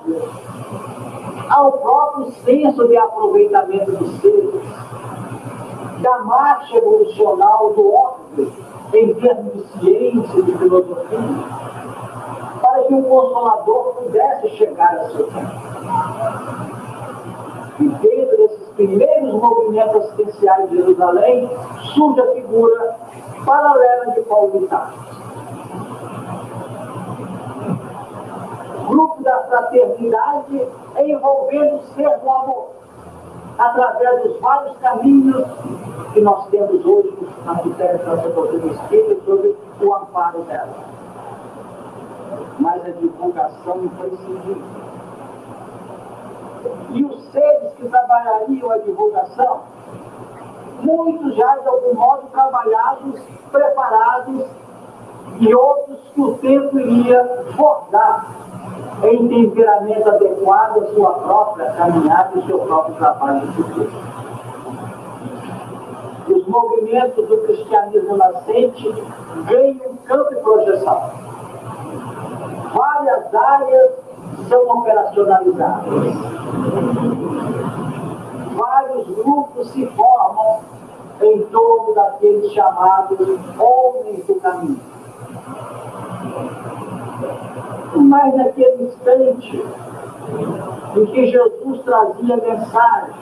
[1.48, 4.62] ao próprio senso de aproveitamento dos seres,
[6.02, 8.52] da marcha evolucional do homem
[8.94, 11.18] em termos de ciência e de filosofia,
[12.60, 15.66] para que o Consolador pudesse chegar a seu tempo.
[17.78, 21.50] E dentro desses primeiros movimentos assistenciais de Jerusalém,
[21.94, 22.96] surge a figura
[23.44, 24.66] paralela de Paulo de
[28.86, 30.68] Grupo da fraternidade
[30.98, 32.70] envolvendo o ser do amor,
[33.58, 35.44] através dos vários caminhos
[36.12, 40.74] que nós temos hoje na tutela transportadora do sobre o amparo dela.
[42.58, 44.62] Mas a divulgação imprescindível
[46.90, 49.60] e os seres que trabalhariam a divulgação,
[50.80, 53.20] muitos já de algum modo trabalhados,
[53.50, 54.44] preparados,
[55.38, 58.26] e outros que o tempo iria forjar
[59.02, 63.90] em temperamento adequado à sua própria caminhada e seu próprio trabalho de futuro.
[66.28, 69.04] Os movimentos do cristianismo nascente
[69.46, 71.10] ganham campo e projeção.
[72.74, 73.92] Várias áreas
[74.48, 75.84] são operacionalizadas.
[78.56, 80.60] Vários grupos se formam
[81.20, 83.18] em torno daqueles chamados
[83.58, 84.95] homens do caminho.
[87.94, 89.64] Mas naquele instante
[90.96, 93.14] em que Jesus trazia mensagem,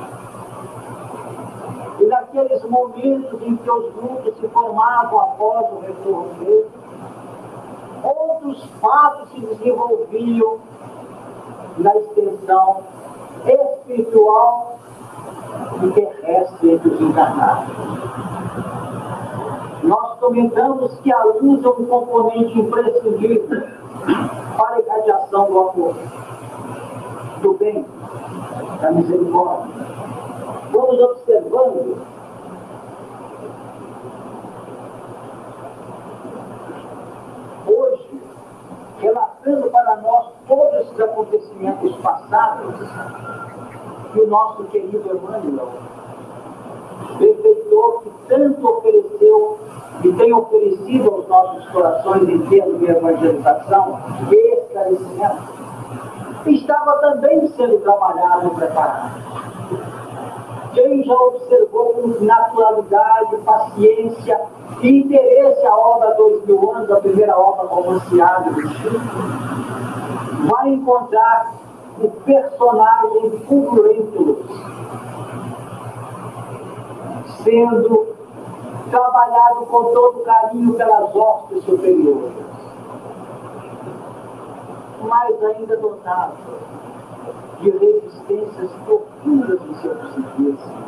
[2.01, 6.67] e naqueles momentos em que os grupos se formavam após o retorno dele,
[8.03, 10.59] outros fatos se desenvolviam
[11.79, 12.83] na extensão
[13.47, 14.79] espiritual
[15.83, 17.75] e terrestre entre os encarnados.
[19.85, 23.63] Nós comentamos que a luz é um componente imprescindível
[24.57, 25.95] para a irradiação do amor,
[27.43, 27.85] do bem,
[28.81, 29.75] da misericórdia.
[30.73, 31.99] Vamos observando
[37.67, 38.23] hoje,
[39.01, 42.75] relatando para nós todos esses acontecimentos passados,
[44.15, 45.69] que o nosso querido Emmanuel,
[47.19, 49.59] benfeitor que tanto ofereceu
[50.03, 53.99] e tem oferecido aos nossos corações em termos de evangelização
[54.31, 55.55] esclarecimento,
[56.47, 59.11] estava também sendo trabalhado e preparado.
[60.75, 64.41] Quem já observou com naturalidade, paciência
[64.83, 68.99] e interesse a obra Dois Mil Anos, a primeira obra romanceada do Chico,
[70.51, 71.55] vai encontrar
[72.01, 74.45] o personagem Fulgurento
[77.43, 78.15] sendo
[78.91, 82.33] trabalhado com todo carinho pelas hostes superiores,
[85.03, 86.37] mas ainda dotado
[87.61, 90.85] de resistências profundas do seu psiquismo.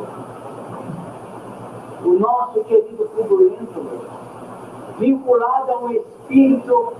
[2.05, 3.85] O nosso querido Fulgurento,
[4.99, 6.93] vinculado a um espírito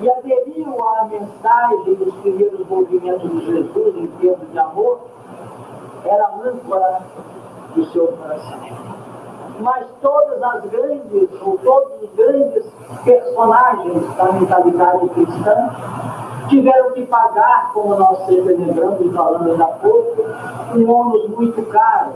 [0.00, 5.00] e aderiu à mensagem dos primeiros movimentos de Jesus em termos de amor,
[6.04, 7.00] era a âncora
[7.74, 8.58] do seu coração.
[9.60, 12.64] Mas todas as grandes, ou todos os grandes
[13.04, 15.70] personagens da mentalidade cristã
[16.48, 20.22] tiveram que pagar, como nós sempre lembramos e falamos há pouco,
[20.74, 22.12] um ônus muito caro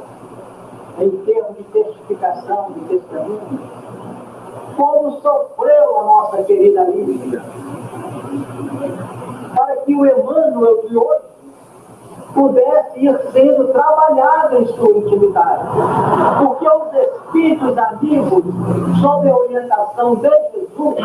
[0.99, 3.61] em termos de testificação, de testemunho.
[4.77, 7.43] Como sofreu a nossa querida Lívia
[9.55, 11.34] para que o Emmanuel de hoje
[12.35, 15.65] pudesse ir sendo trabalhado em sua intimidade.
[16.39, 18.45] Porque os espíritos amigos,
[19.01, 20.99] sob a orientação de Jesus,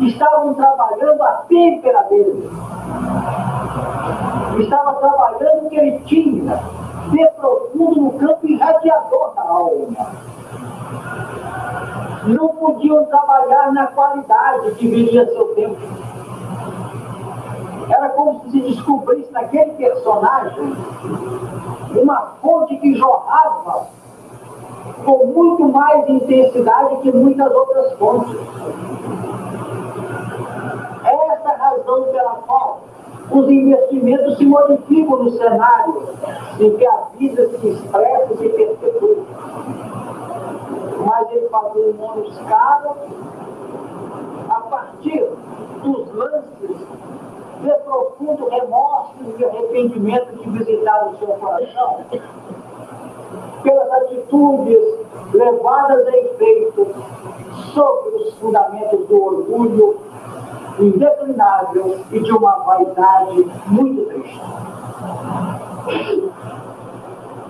[0.00, 2.50] estavam trabalhando a têmpera dele.
[4.58, 6.60] Estava trabalhando o que ele tinha
[7.10, 10.28] de profundo no campo irradiador da alma.
[12.26, 15.78] Não podiam trabalhar na qualidade que viria seu tempo
[17.90, 20.76] era como se descobrisse naquele personagem
[21.96, 23.88] uma fonte que jorrava
[25.04, 28.36] com muito mais intensidade que muitas outras fontes.
[31.04, 32.80] Essa é a razão pela qual
[33.30, 36.08] os investimentos se modificam no cenário
[36.60, 39.16] em que a vida se expressa e se perpetua.
[41.06, 42.96] Mas ele fazia um monos caro
[44.50, 45.26] a partir
[45.82, 46.76] dos lances
[47.60, 52.04] de profundo remorso e arrependimento que visitaram o seu coração,
[53.62, 54.78] pelas atitudes
[55.32, 56.86] levadas a efeito
[57.74, 60.00] sobre os fundamentos do orgulho
[60.78, 64.40] indeclinável e de uma vaidade muito triste.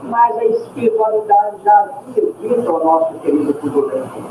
[0.04, 4.22] Mas a espiritualidade já havia dito ao nosso querido Figurante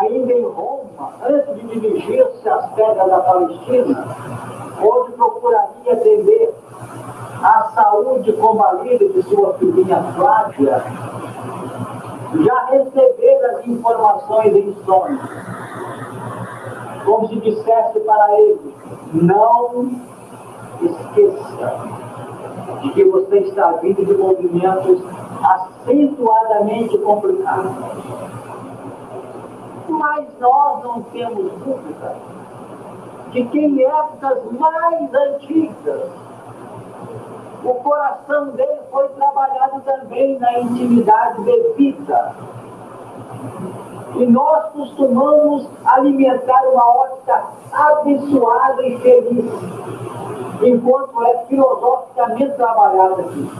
[0.00, 4.16] ainda em Roma, antes de dirigir-se às terras da Palestina,
[4.82, 6.54] onde procuraria atender
[7.42, 10.82] a saúde combalida de sua filhinha Flávia,
[12.44, 15.20] já recebeu as informações em sonhos,
[17.04, 18.74] como se dissesse para ele,
[19.12, 19.90] não
[20.82, 21.94] esqueça
[22.80, 25.02] de que você está vindo de movimentos
[25.42, 27.72] acentuadamente complicados
[29.98, 32.16] mas nós não temos dúvida
[33.30, 36.08] de que em épocas mais antigas,
[37.64, 42.32] o coração dele foi trabalhado também na intimidade devida.
[44.16, 49.52] E nós costumamos alimentar uma ótica abençoada e feliz,
[50.62, 53.50] enquanto é filosoficamente trabalhada aqui.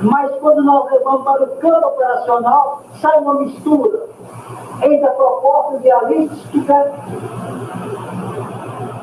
[0.00, 4.14] Mas quando nós levamos para o campo operacional, sai uma mistura
[4.82, 6.92] entre a proposta idealística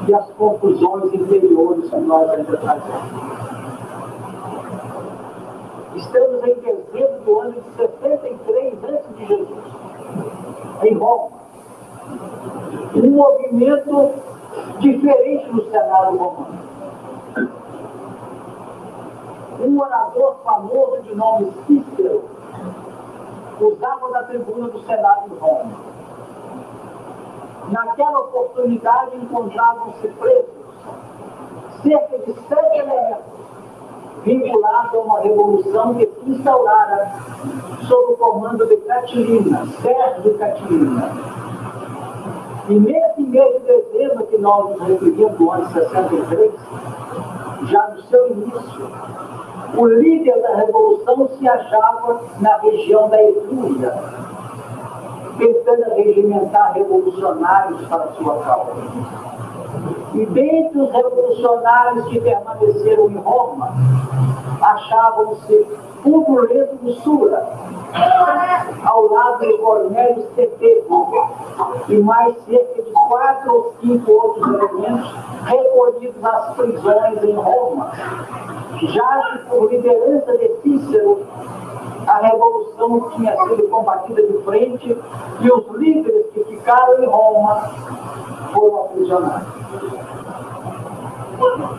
[0.08, 3.32] e as conclusões interiores que nós ainda trazemos.
[5.96, 9.60] Estamos em dezembro do ano de 63 antes de Jesus,
[10.84, 11.42] em Roma.
[12.96, 14.12] Um movimento
[14.80, 16.60] diferente no cenário romano.
[19.60, 22.24] Um orador famoso de nome Cícero
[23.60, 25.72] usava da tribuna do Senado de Roma.
[27.70, 30.62] Naquela oportunidade encontravam-se presos
[31.82, 33.42] cerca de sete elementos
[34.24, 37.12] vinculados a uma revolução que instaurara
[37.88, 41.12] sob o comando de Catilina, Sérgio Catilina.
[42.70, 46.52] E nesse mês de dezembro que nós nos referimos, do ano 63,
[47.64, 48.92] já no seu início,
[49.76, 53.94] o líder da revolução se achava na região da Etrúria,
[55.38, 58.72] tentando regimentar revolucionários para sua causa.
[60.14, 63.74] E dentre os revolucionários que permaneceram em Roma,
[64.62, 65.66] achavam-se
[66.04, 67.48] Publio do Sura,
[68.84, 71.08] ao lado de Cornélio Cepego,
[71.88, 75.16] e mais cerca de quatro ou cinco outros elementos
[75.46, 77.92] recolhidos nas prisões em Roma.
[78.80, 81.26] Já por liderança de Cícero,
[82.08, 84.98] a revolução tinha sido combatida de frente
[85.40, 87.70] e os líderes que ficaram em Roma
[88.54, 89.62] foram aprisionados.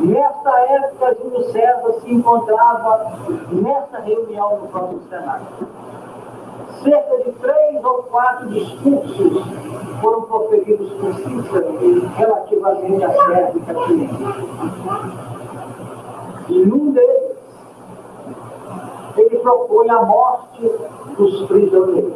[0.01, 3.13] Nesta época, Júlio César se encontrava
[3.51, 5.47] nessa reunião no próprio Senado.
[6.83, 9.45] Cerca de três ou quatro discursos
[10.01, 13.63] foram proferidos por Cícero relativamente à Sérvia
[15.29, 15.32] e.
[16.53, 17.37] E num deles,
[19.17, 20.71] ele propõe a morte
[21.17, 22.13] dos prisioneiros.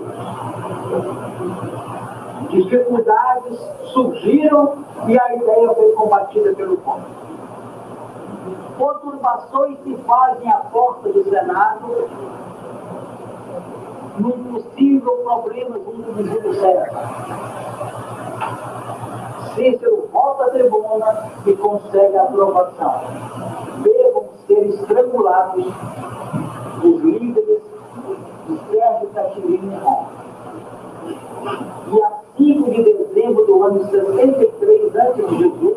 [2.51, 3.59] Dificuldades
[3.95, 7.07] surgiram e a ideia foi combatida pelo povo.
[8.76, 12.09] Conturbações se fazem à porta do Senado
[14.18, 16.91] num possível problema junto do Júlio César.
[19.57, 23.00] Cícero volta à tribuna e consegue a aprovação.
[23.82, 25.66] Devam ser estrangulados
[26.84, 27.62] os líderes
[28.46, 30.09] de Sérgio Catilina em Roma.
[31.90, 35.76] E a 5 de dezembro do ano 63 a.C.,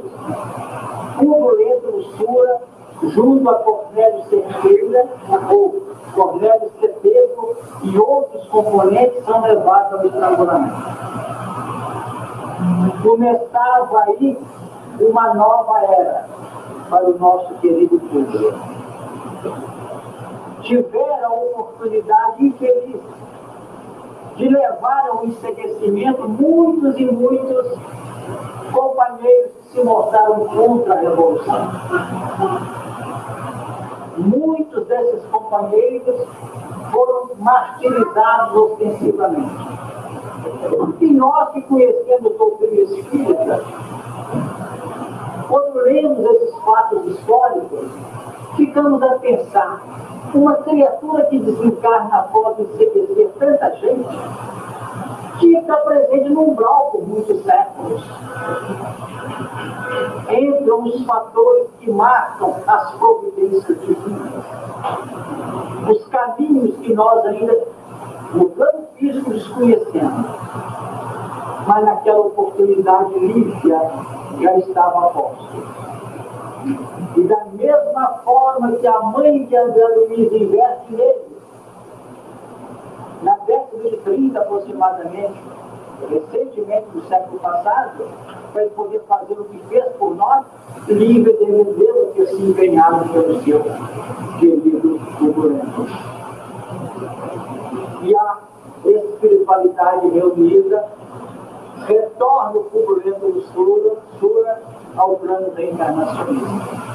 [1.21, 2.61] Hugo Leto Sura,
[3.01, 5.07] junto a Cornélio Cerqueira,
[5.49, 5.81] ou
[6.13, 10.99] Cornélio Cepego e outros componentes são levados ao estrangulamento.
[13.01, 14.37] Começava aí
[14.99, 16.29] uma nova era
[16.89, 18.79] para o nosso querido público
[20.63, 23.01] tiveram a oportunidade infeliz
[24.35, 27.77] de levar ao enseguecimento muitos e muitos
[28.71, 31.71] companheiros que se mostraram contra a Revolução.
[34.17, 36.27] Muitos desses companheiros
[36.91, 39.98] foram martirizados ostensivamente.
[40.99, 43.63] E nós que conhecemos doutrina espírita,
[45.47, 47.89] quando lemos esses fatos históricos,
[48.55, 49.81] ficamos a pensar
[50.33, 54.09] uma criatura que desencarna após enseguecer tanta gente,
[55.39, 58.03] fica presente no umbral por muitos séculos.
[60.29, 64.45] Entram os fatores que marcam as providências divinas.
[65.89, 67.67] Os caminhos que nós ainda,
[68.33, 70.25] no plano físico, desconhecemos.
[71.67, 73.81] Mas naquela oportunidade, Lívia
[74.41, 75.89] já estava a posto
[77.15, 81.29] e da mesma forma que a mãe de André Luiz investe nele,
[83.23, 85.39] na década de 30 aproximadamente,
[86.09, 88.07] recentemente do século passado,
[88.53, 90.45] para ele poder fazer o que fez por nós,
[90.87, 93.61] livre de modelo que se empenharam pelo seu
[94.39, 96.18] querido figurante.
[98.09, 98.37] E a
[98.85, 100.87] espiritualidade reunida
[101.85, 104.61] retorna o figurante do Sura, Sura
[104.97, 106.89] ao plano reencarnacionista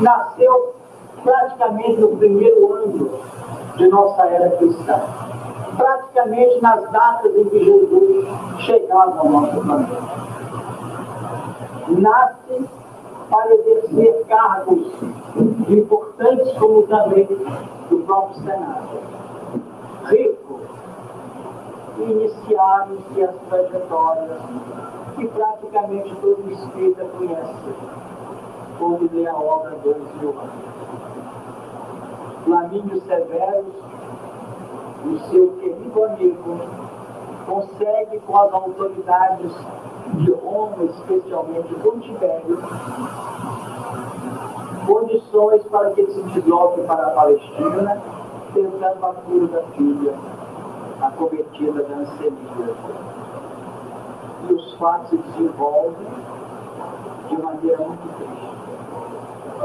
[0.00, 0.74] nasceu
[1.22, 3.10] praticamente no primeiro ano
[3.76, 5.00] de nossa era cristã.
[5.76, 8.28] Praticamente nas datas em que Jesus
[8.60, 10.02] chegava ao nosso planeta.
[11.88, 12.68] Nasce
[13.30, 14.88] para exercer cargos
[15.68, 18.88] importantes, como também do próprio Senado.
[20.08, 20.60] Rico,
[21.98, 24.40] iniciaram-se as trajetórias
[25.16, 27.74] que praticamente todo espírita conhece
[28.78, 30.44] quando lê a obra do Silva.
[32.44, 33.74] Flamínio Severus,
[35.04, 36.58] o seu querido amigo,
[37.46, 39.52] consegue com as autoridades
[40.14, 42.58] de Roma, especialmente com Tibério,
[44.86, 48.00] condições para que ele se desloque para a Palestina,
[48.52, 50.14] tentando a cura da filha,
[51.00, 52.74] a cometida da Anselmia.
[54.48, 56.06] E os fatos se desenvolvem
[57.28, 58.48] de maneira muito triste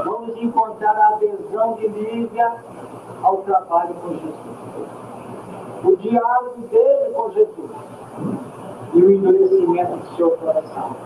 [0.02, 2.52] vamos encontrar a adesão de Lívia
[3.22, 4.34] ao trabalho com Jesus.
[5.84, 7.70] O diálogo dele com Jesus
[8.94, 10.96] e o endurecimento do seu coração.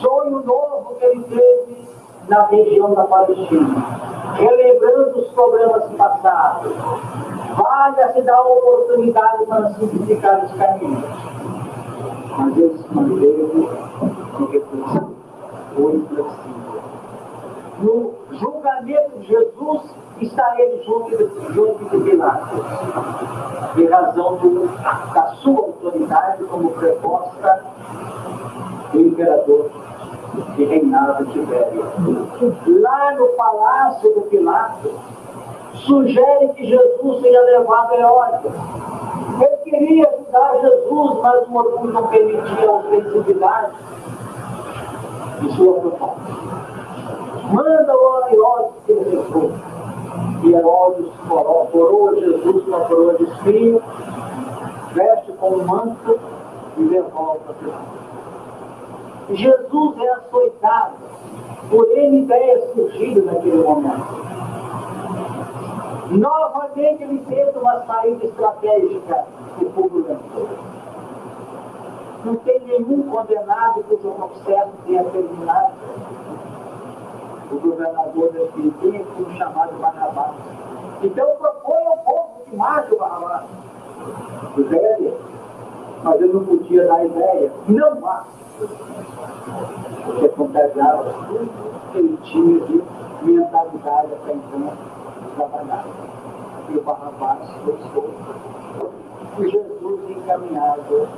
[0.00, 1.88] Sonho novo que ele teve
[2.28, 3.84] na região da Palestina,
[4.34, 6.72] relembrando os problemas passados.
[7.56, 11.04] Vale-se dar oportunidade para simplificar os caminhos.
[12.38, 13.68] Mas ele se manteve
[14.38, 15.16] reflexivo,
[15.74, 16.82] foi flexível.
[17.80, 19.82] No julgamento de Jesus,
[20.20, 22.64] está ele junto de, junto de Pilatos,
[23.76, 24.68] em razão do,
[25.12, 27.64] da sua autoridade como preposta
[28.92, 29.70] do imperador
[30.54, 31.84] que reinava Tibério.
[32.80, 34.92] Lá no palácio do Pilatos,
[35.74, 38.52] sugere que Jesus seja levado a Herodes.
[39.40, 43.72] Ele queria ajudar Jesus, mas o orgulho não permitia a ofensividade
[45.40, 46.42] de sua proposta.
[47.52, 49.16] Manda o Herodes que ele
[50.44, 53.82] e Herodes coroa Jesus com a coroa de espinho,
[54.92, 56.18] veste com um manto
[56.76, 58.01] e devolve a Jesus.
[59.34, 60.96] Jesus é açoitado
[61.70, 64.22] por N ideias surgidas naquele momento.
[66.10, 69.24] Novamente ele tenta uma saída estratégica
[69.58, 70.06] do povo.
[72.24, 75.72] Não tem nenhum condenado cujo processo tenha terminado
[77.50, 80.34] o governador daquele tempo, chamado Barrabás.
[81.02, 83.44] Então propõe ao povo que mate o Barrabás.
[84.56, 85.16] Velho,
[86.02, 87.52] mas ele não podia dar ideia.
[87.68, 88.42] Não mate.
[90.04, 91.50] Porque contagiava tudo
[91.92, 92.82] que ele tinha de
[93.22, 94.72] mentalidade até então
[95.36, 95.88] trabalhada.
[96.70, 98.92] E o Barrabás foi solto.
[99.38, 101.08] E Jesus encaminhado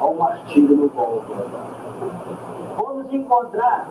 [0.00, 1.34] ao martírio no Gólgota.
[2.76, 3.88] Vamos encontrar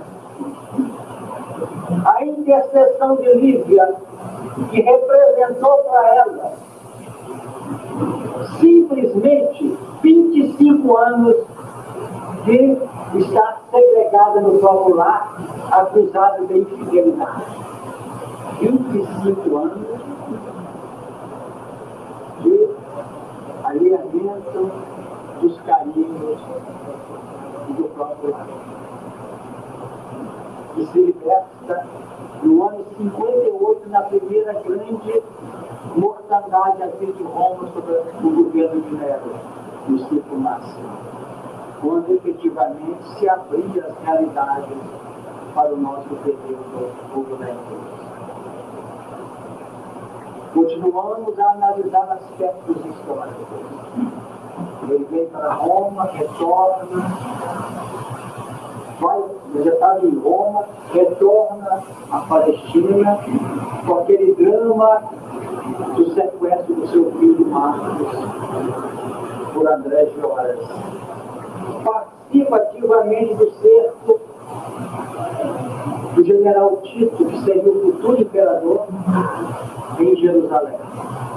[2.06, 3.96] a intercessão de Lívia,
[4.70, 6.54] que representou para ela
[8.60, 11.36] simplesmente 25 anos
[12.46, 12.78] de
[13.20, 15.36] estar segregada no próprio lar,
[15.72, 17.44] acusada de infidelidade.
[18.60, 19.88] 25 anos.
[22.42, 22.70] De
[23.64, 24.72] alinhamento
[25.42, 26.40] dos carinhos
[27.70, 28.48] do próprio lar.
[30.78, 31.86] E se liberta
[32.44, 35.24] no ano 58, na primeira grande
[35.96, 39.36] mortandade aqui de Roma sobre o governo de Nero,
[39.88, 40.90] no ciclo máximo,
[41.84, 44.78] quando efetivamente se abria as realidades
[45.54, 46.94] para o nosso período
[47.34, 47.58] igreja.
[50.54, 53.48] Continuamos a analisar aspectos históricos.
[54.90, 57.02] Ele vem para Roma, retorna,
[59.02, 59.24] vai,
[59.64, 63.20] já em Roma, retorna à Palestina
[63.86, 65.02] com aquele drama
[65.96, 68.08] do sequestro do seu filho Marcos
[69.54, 71.13] por André Joras.
[71.84, 74.20] Participa ativamente do cerco
[76.16, 78.88] do general Tito, que seria o futuro imperador,
[80.00, 80.78] em Jerusalém.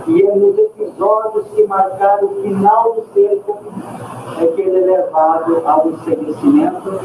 [0.07, 3.59] E é nos episódios que marcaram o final do cerco
[4.39, 7.01] é que ele é levado ao encerrecimento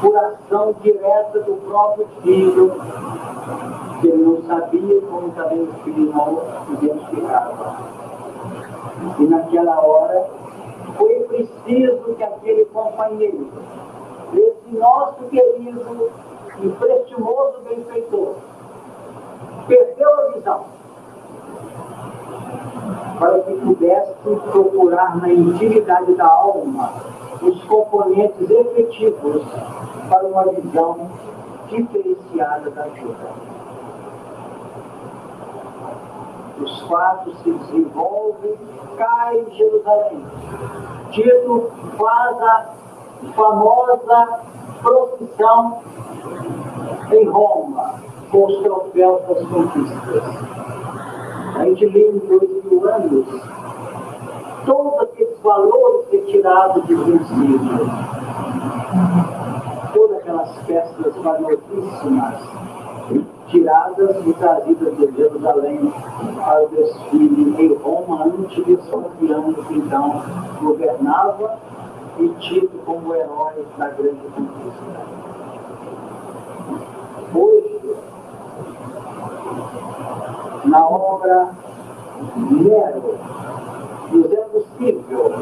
[0.00, 2.72] por ação direta do próprio filho,
[4.00, 6.42] que ele não sabia como também o filho não
[6.74, 7.76] identificava.
[9.18, 10.26] E naquela hora
[10.96, 13.50] foi preciso que aquele companheiro,
[14.34, 16.10] esse nosso querido
[16.62, 18.34] e prestimoso benfeitor,
[19.66, 20.64] perdeu a visão
[23.18, 24.12] para que pudesse
[24.50, 26.92] procurar na intimidade da alma
[27.40, 29.42] os componentes efetivos
[30.08, 31.10] para uma visão
[31.68, 33.51] diferenciada da vida.
[36.60, 38.54] Os fatos se desenvolvem,
[38.96, 40.24] cai em Jerusalém.
[41.10, 42.66] Tito faz a
[43.34, 44.40] famosa
[44.80, 45.82] procissão
[47.10, 47.94] em Roma,
[48.30, 50.24] com os troféus das conquistas.
[51.56, 53.26] A gente lê em dois mil anos
[54.64, 57.90] todos aqueles valores retirados de princípio.
[59.92, 62.34] Todas aquelas peças valiosíssimas
[63.48, 65.92] tiradas e trazidas de Jerusalém
[66.36, 70.22] para o desfile em Roma, antes de Sofiano, que então
[70.60, 71.58] governava
[72.18, 75.00] e tido como herói da grande conquista.
[77.34, 77.96] Hoje,
[80.64, 81.50] na obra
[82.36, 83.18] Nero,
[84.12, 85.32] nos é possível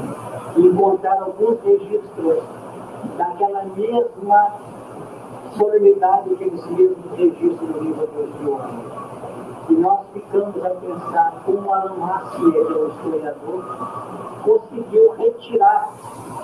[0.57, 2.43] encontrar alguns registros
[3.17, 4.53] daquela mesma
[5.57, 8.61] solenidade que eles mesmos registram no livro dos João.
[9.69, 13.65] E nós ficamos a pensar como Alan Macier, que é o historiador,
[14.43, 15.93] conseguiu retirar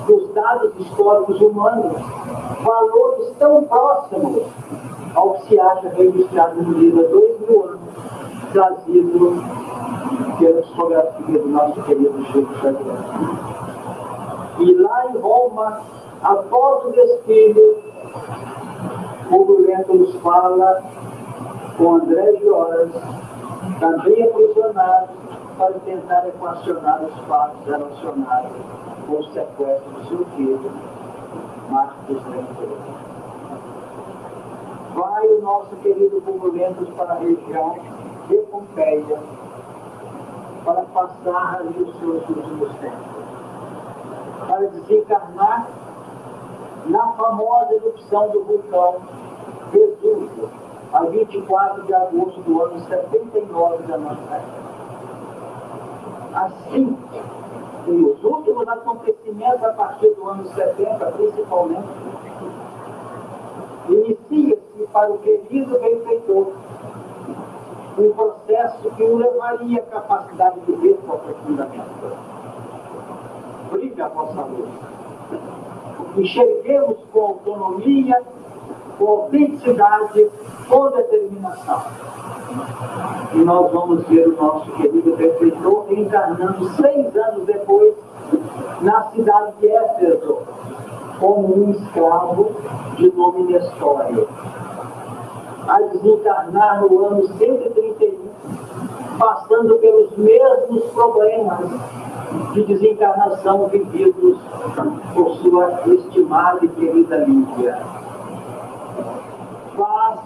[0.07, 1.97] dos dados históricos humanos
[2.63, 4.43] valores tão próximos
[5.15, 7.81] ao que se acha registrado no livro há dois mil anos,
[8.53, 9.43] trazido
[10.39, 12.97] pela discografia do nosso querido Chico Xavier.
[14.59, 15.81] E lá em Roma,
[16.23, 17.77] após o desfile,
[19.31, 20.83] o nos fala
[21.77, 22.91] com André Gioras,
[23.81, 25.09] também aprisionado,
[25.59, 28.53] para tentar equacionar os fatos relacionados
[29.07, 30.71] com o sequestro do seu filho,
[31.71, 32.77] Marcos Ventura.
[34.95, 37.77] Vai o nosso querido Bulento para a região
[38.29, 39.19] de Pompeia,
[40.65, 43.07] para passar ali os seus últimos tempos,
[44.47, 45.69] para desencarnar
[46.89, 48.97] na famosa erupção do vulcão
[49.73, 50.49] Vesúvio,
[50.93, 54.67] a 24 de agosto do ano 79 da nossa era.
[56.35, 56.97] Assim,
[57.87, 61.89] os últimos acontecimentos a partir do ano 70, principalmente,
[63.89, 66.53] inicia-se para o querido benfeitor
[67.99, 72.17] um processo que o levaria à capacidade de ver com aprofundamento.
[73.71, 74.69] Brilha a vossa luz.
[76.17, 78.21] Enxerguemos com autonomia,
[78.99, 80.31] com autenticidade,
[80.69, 81.83] com determinação.
[83.35, 87.95] E nós vamos ver o nosso querido benfeitor encarnando seis anos depois
[88.81, 90.39] na cidade de Éfeso,
[91.19, 92.53] como um escravo
[92.97, 94.29] de nome Nestório
[95.69, 98.19] a desencarnar no ano 131,
[99.19, 101.61] passando pelos mesmos problemas
[102.53, 104.39] de desencarnação vividos
[105.15, 107.79] por sua estimada e querida Lídia.
[109.77, 110.21] Faz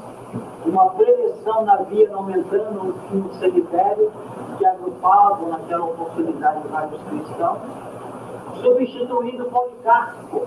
[0.64, 4.11] uma preleção na via aumentando no cemitério,
[4.59, 7.59] que agrupavam naquela oportunidade vários cristãos,
[8.62, 10.46] substituindo Policarpo,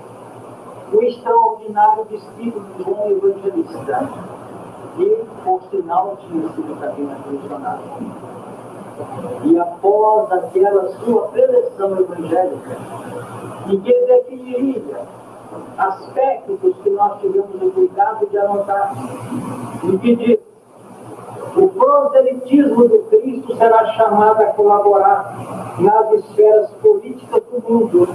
[0.93, 4.09] o extraordinário discípulo de João Evangelista
[4.95, 7.81] que, por sinal, tinha sido também aprisionado.
[9.43, 12.77] E após aquela sua preleção evangélica,
[13.67, 15.01] e que definiria
[15.77, 18.93] aspectos que nós tivemos o cuidado de anotar
[19.83, 20.39] e pedir
[21.55, 25.35] o proselitismo do Cristo será chamado a colaborar
[25.77, 28.07] nas esferas políticas do mundo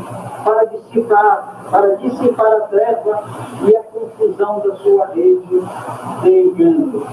[0.45, 3.23] para dissipar, para dissipar a treva
[3.63, 5.63] e a confusão da sua rede
[6.23, 7.05] de enganos.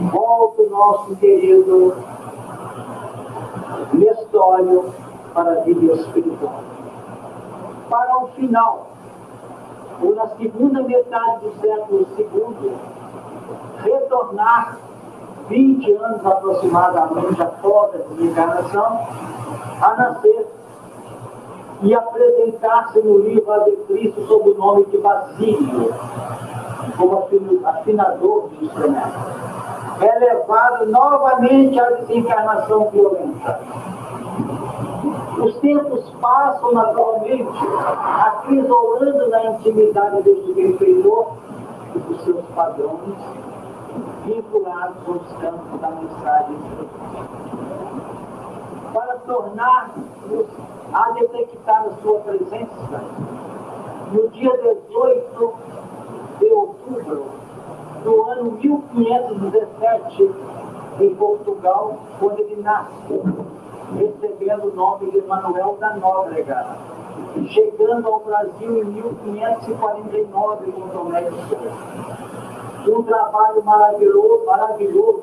[0.00, 1.96] Volta o nosso querido
[3.94, 4.92] Nestório
[5.32, 6.60] para a vida espiritual.
[7.88, 8.88] Para o final,
[10.02, 12.72] ou na segunda metade do século II,
[13.78, 14.78] retornar
[15.48, 19.00] 20 anos aproximadamente após a desencarnação,
[19.80, 20.46] a nascer
[21.82, 25.94] e apresentar-se no livro de Cristo sob o nome de Basílio,
[26.96, 27.28] como
[27.64, 29.46] afinador de instrumentos.
[30.00, 33.60] É levado novamente à desencarnação violenta.
[35.38, 37.58] Os tempos passam naturalmente,
[38.20, 41.36] acrisolando na intimidade deste benfeitor
[42.10, 43.16] os seus padrões
[44.24, 46.56] vinculados aos campos da mensagem
[48.92, 50.46] para tornar-nos
[50.92, 53.00] a detectar a sua presença
[54.12, 55.54] no dia 18
[56.38, 57.45] de outubro
[58.02, 60.30] do ano 1517
[61.00, 63.20] em Portugal, quando ele nasce,
[63.98, 66.66] recebendo o nome de Manuel da Nóbrega,
[67.48, 71.30] chegando ao Brasil em 1549 com Tomé
[72.84, 75.22] de um trabalho maravilhoso, maravilhoso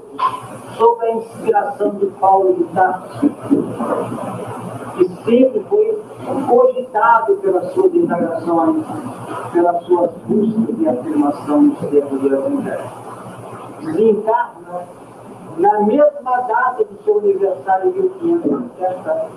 [0.78, 3.32] sob a inspiração de Paulo de Tarso,
[4.95, 6.03] que sempre foi
[6.48, 8.86] cogitado pela sua indagações,
[9.52, 12.90] pelas suas buscas de afirmação nos tempos do Evangelho.
[13.82, 14.84] Desencarna
[15.57, 19.30] na mesma data do seu aniversário, 1570,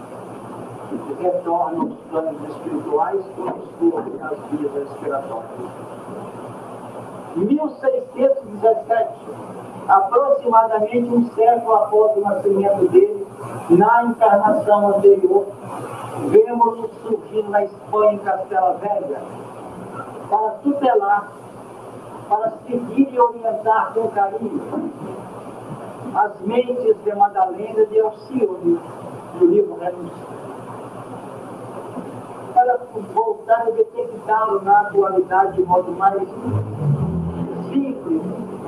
[1.20, 5.50] retorna aos planos espirituais todos as vias respiratórias.
[7.36, 9.10] 1617,
[9.88, 13.26] aproximadamente um século após o nascimento dele,
[13.70, 15.46] na encarnação anterior,
[16.28, 19.20] vemos-no surgir na Espanha, em Castela Velha,
[20.28, 21.32] para tutelar,
[22.28, 24.92] para seguir e orientar com carinho
[26.14, 28.80] as mentes de Madalena de Alcione,
[29.38, 30.36] do livro Renúncia.
[32.54, 32.78] Para
[33.12, 36.22] voltar a detectá-lo na atualidade de modo mais
[37.68, 38.22] simples,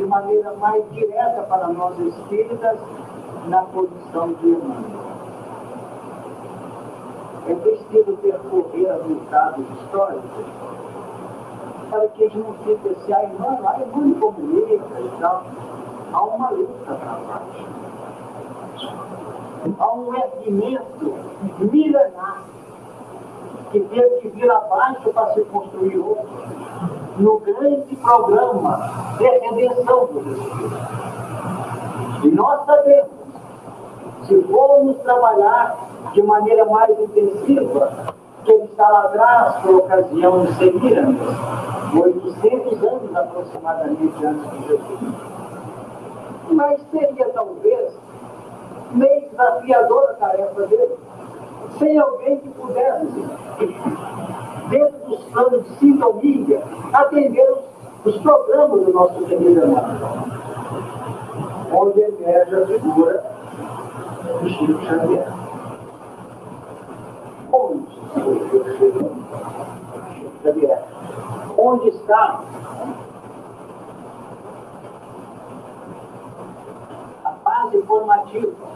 [0.08, 2.78] maneira mais direta para nós espíritas,
[3.46, 5.08] na posição de irmãos.
[7.46, 10.44] É preciso percorrer resultados históricos
[11.90, 15.44] para que a gente não fique assim, a irmã, a irmã comunica e tal.
[16.12, 17.66] Há uma luta para baixo.
[19.78, 21.14] Há um erguimento
[21.58, 22.44] milenar
[23.70, 26.28] que teve que vir abaixo para se construir outro,
[27.18, 30.78] no grande programa de redenção dos Espíritos.
[32.22, 33.10] E nós sabemos,
[34.26, 35.76] se formos trabalhar
[36.12, 38.14] de maneira mais intensiva,
[38.44, 41.20] que ele está lá atrás, por ocasião de Semiramis,
[41.94, 45.14] 800 anos aproximadamente antes de Jesus.
[46.50, 47.92] Mas seria talvez
[48.92, 50.96] meio desafiadora a tarefa dele
[51.78, 53.24] sem alguém que pudesse,
[54.68, 56.62] dentro dos planos de sintonia,
[56.92, 57.50] atender
[58.04, 59.62] os, programas do nosso querido
[61.72, 63.24] onde emerge a figura
[64.42, 65.28] de Chico Xavier.
[67.52, 69.10] Onde Chico
[70.42, 70.82] Xavier?
[71.58, 72.40] Onde está
[77.24, 78.68] a base formativa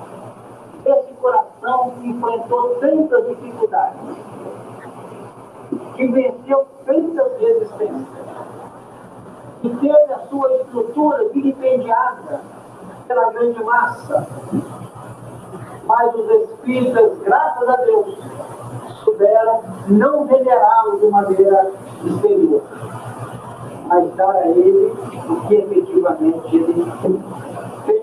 [0.84, 4.16] esse coração que enfrentou tantas dificuldades,
[5.96, 8.06] que venceu tantas resistências,
[9.60, 12.40] que teve a sua estrutura vilipendiada
[13.06, 14.26] pela grande massa.
[15.84, 18.18] Mas os espíritas, graças a Deus,
[19.04, 21.70] souberam não venerá-lo de maneira
[22.04, 22.62] exterior,
[23.86, 24.92] mas dar a ele
[25.28, 26.92] o que efetivamente ele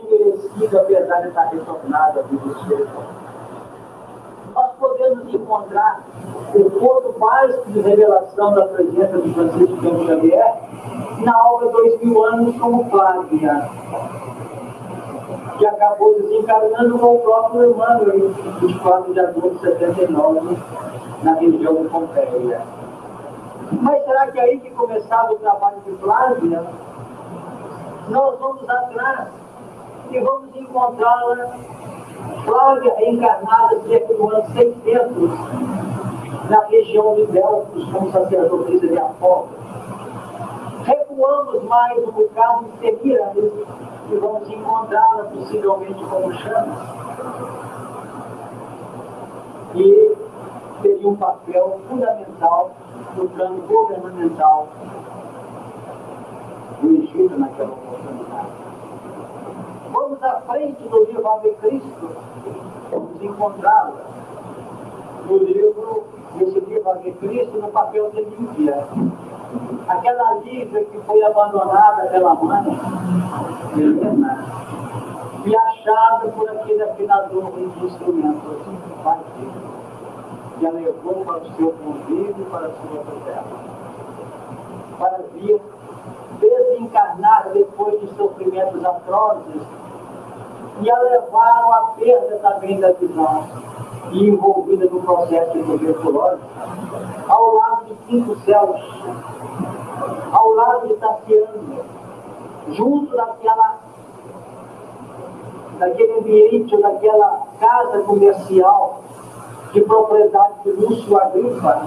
[0.09, 3.28] merecido, apesar de estar retornado à vida espiritual.
[4.79, 6.01] Podemos encontrar
[6.55, 10.55] o ponto básico de revelação da presença de Francisco de Xavier
[11.19, 13.69] na obra Dois Mil Anos como Flávia,
[15.57, 18.31] que acabou desencarnando com o próprio Emmanuel em
[18.67, 20.57] 24 de agosto de 79,
[21.23, 22.61] na região de Pompeia.
[23.81, 26.63] Mas será que é aí que começava o trabalho de Flávia?
[28.07, 29.27] Nós vamos atrás
[30.09, 31.53] e vamos encontrá-la,
[32.43, 39.49] Flávia reencarnada cerca do ano 600, na região de Delfos, como sacerdotisa de Apolo.
[40.83, 43.53] Recuamos mais um bocado em Semiramis
[44.11, 46.99] e vamos encontrá-la possivelmente como chama.
[49.75, 50.17] E
[50.81, 52.71] teria um papel fundamental
[53.15, 54.67] no plano governamental
[56.81, 58.68] do Egito naquela oportunidade.
[59.91, 62.09] Vamos à frente do livro Ave Cristo,
[62.91, 63.93] vamos encontrá-la
[65.25, 66.03] no livro,
[66.35, 68.87] nesse livro Ave Cristo, no papel de Lívia.
[69.87, 72.79] Aquela Lívia que foi abandonada pela mãe,
[73.77, 74.45] Helena,
[75.45, 78.57] e achada por aquele afinador de instrumentos,
[79.03, 79.19] pai
[80.59, 83.43] que a levou para o seu convívio, para a sua terra,
[84.99, 85.61] para vir
[86.39, 87.88] desencarnar depois
[88.89, 89.61] atrozes
[90.81, 93.47] e a levaram à perda também da visão
[94.11, 96.41] e envolvida no processo de tuberculose,
[97.27, 98.81] ao lado de cinco céus,
[100.31, 101.85] ao lado de Tassiano,
[102.69, 103.79] junto daquela,
[105.77, 109.01] daquele ambiente, daquela casa comercial
[109.73, 111.81] de propriedade de Lúcio Agripa,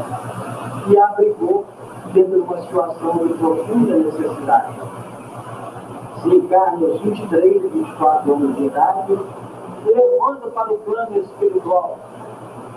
[0.84, 1.64] que abrigou
[2.12, 4.74] dentro de uma situação de profunda necessidade
[6.28, 9.18] encarna aos 23, 24 anos de idade,
[9.84, 11.98] levando para o plano espiritual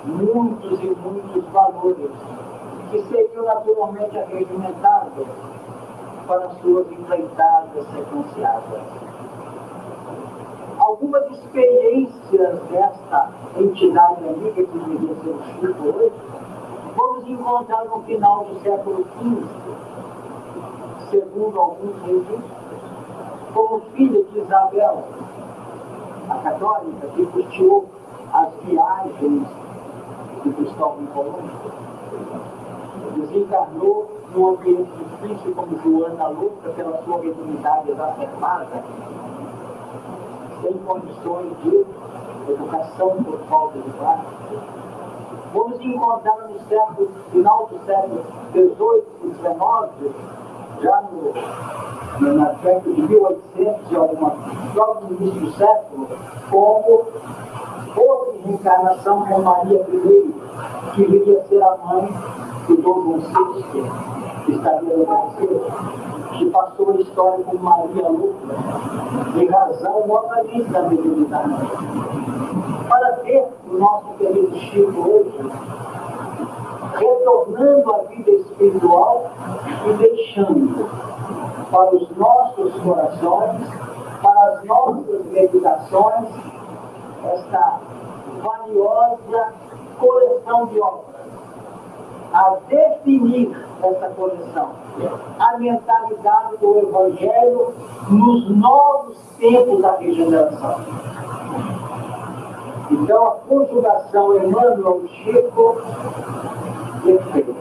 [0.06, 2.12] muitos e muitos valores
[2.92, 5.28] que seriam naturalmente arregimentados
[6.28, 8.82] para suas empreitadas sequenciadas.
[10.78, 16.14] Algumas experiências desta entidade amiga que deveria ser o Chico hoje,
[16.96, 19.48] vamos encontrar no final do século XV,
[21.10, 22.65] segundo alguns registros,
[23.56, 25.06] como filho de Isabel,
[26.30, 27.86] a católica, que custeou
[28.34, 29.48] as viagens
[30.44, 31.50] de Cristóvão Colombo.
[33.16, 38.84] Desencarnou num ambiente difícil como Joana Luca, pela sua mediunidade exacerbada,
[40.62, 41.86] sem condições de
[42.52, 44.26] educação por falta de base.
[45.54, 48.22] Vamos encontrar no século, final do século
[48.52, 50.35] XVIII e XIX,
[50.86, 54.36] já no, na década de 1800 e alguma
[54.76, 56.08] logo no início do século,
[56.52, 57.06] como
[57.96, 60.36] outra reencarnação com Maria I,
[60.94, 62.14] que viria ser a mãe
[62.68, 63.64] do Dom VI,
[64.46, 65.62] que estaria no Brasil,
[66.34, 68.58] que passou a história com Maria Lucas,
[69.38, 71.56] em razão novamente da mediunidade.
[72.88, 75.52] Para ver o nosso querido Chico hoje,
[76.98, 79.32] retornando à vida espiritual
[79.86, 80.90] e deixando
[81.72, 83.62] para os nossos corações,
[84.22, 86.30] para as nossas meditações,
[87.24, 87.80] esta
[88.42, 89.54] valiosa
[90.00, 91.16] coleção de obras.
[92.34, 94.72] A definir essa coleção,
[95.40, 97.74] a mentalidade do Evangelho
[98.10, 100.76] nos novos tempos da regeneração.
[102.92, 105.82] Então, a conjugação Emmanuel Chico,
[107.06, 107.56] perfeito,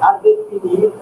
[0.00, 0.92] a definir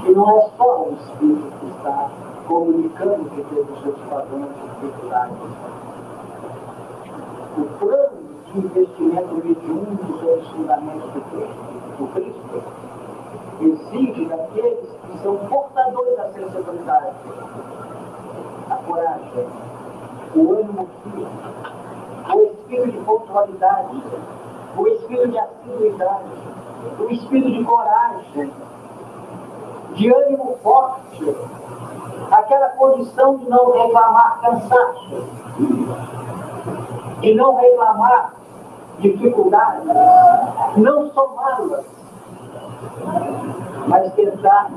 [0.00, 2.10] que não é só o Espírito que está
[2.48, 5.32] comunicando que todos os seus padrões espirituais.
[7.58, 12.62] O plano de investimento mediúnico sobre os fundamentos do Cristo, Cristo
[13.60, 17.14] exige daqueles que são portadores da sensibilidade
[18.70, 19.46] a coragem,
[20.34, 21.26] o ânimo firme,
[22.34, 24.02] o espírito de pontualidade,
[24.76, 26.24] o espírito de assiduidade,
[26.98, 28.52] o espírito de coragem,
[29.94, 31.36] de ânimo forte,
[32.30, 35.24] aquela condição de não reclamar cansaço,
[37.20, 38.34] de não reclamar
[39.00, 39.84] dificuldades,
[40.76, 41.84] não somá-las,
[43.88, 44.70] mas tentar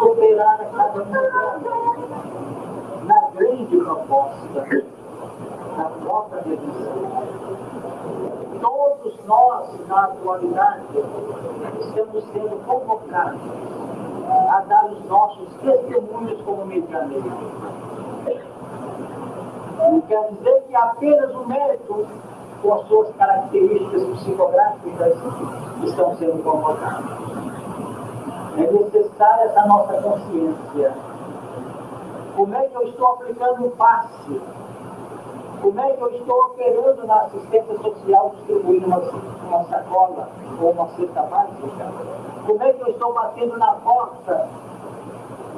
[0.00, 2.10] superar a cada momento
[3.04, 4.84] na grande proposta
[5.76, 7.49] da própria redenção.
[8.90, 10.82] Todos nós, na atualidade,
[11.80, 13.40] estamos sendo convocados
[14.48, 17.32] a dar os nossos testemunhos como medianeiros.
[19.78, 22.06] Não quer dizer que apenas o mérito
[22.60, 25.14] com as suas características psicográficas
[25.84, 27.10] estão sendo convocados.
[28.58, 30.92] É necessária essa nossa consciência.
[32.34, 34.40] Como é que eu estou aplicando o passe?
[35.60, 40.28] Como é que eu estou operando na assistência social distribuindo uma, uma sacola
[40.58, 41.92] ou uma cesta básica?
[42.46, 44.48] Como é que eu estou batendo na porta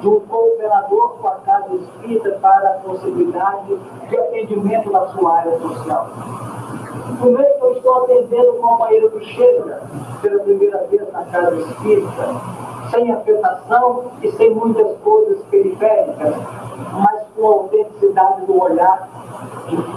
[0.01, 3.77] do cooperador com a casa espírita para a possibilidade
[4.09, 6.07] de atendimento na sua área social?
[7.21, 9.83] Como é que eu estou atendendo o companheiro que chega
[10.21, 12.35] pela primeira vez na casa espírita,
[12.91, 16.35] sem afetação e sem muitas coisas periféricas,
[16.91, 19.07] mas com a autenticidade do olhar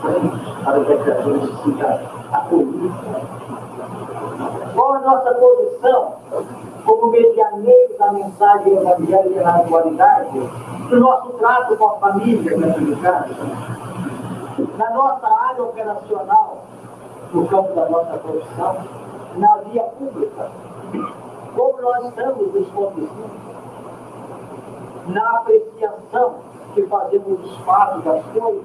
[0.00, 2.00] frente para a criatura se sinta
[2.32, 2.94] acolhida?
[4.74, 6.14] Qual a nossa posição?
[6.84, 10.38] Como medianeiros da mensagem evangélica na atualidade,
[10.90, 12.52] no nosso trato com a família
[13.02, 13.34] casa,
[14.78, 16.58] na nossa área operacional,
[17.32, 18.76] no campo da nossa profissão,
[19.36, 20.50] na via pública,
[21.54, 23.46] como nós estamos nos conduzindo,
[25.08, 26.34] na apreciação
[26.74, 28.64] que fazemos dos fatos, das coisas,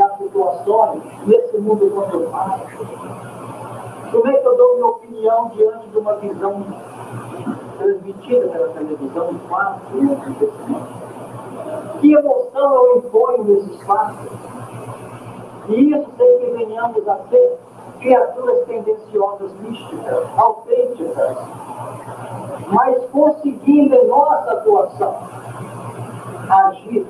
[0.00, 2.62] das situações, nesse mundo conturbado.
[4.10, 6.64] Como é que eu dou minha opinião diante de uma visão
[7.76, 9.82] transmitida pela televisão, de fatos,
[12.00, 14.30] Que emoção eu imponho nesses fatos?
[15.68, 17.58] E isso sem que venhamos a ser
[18.00, 21.36] criaturas tendenciosas místicas, autênticas,
[22.72, 25.14] mas conseguindo em nossa atuação
[26.48, 27.06] agir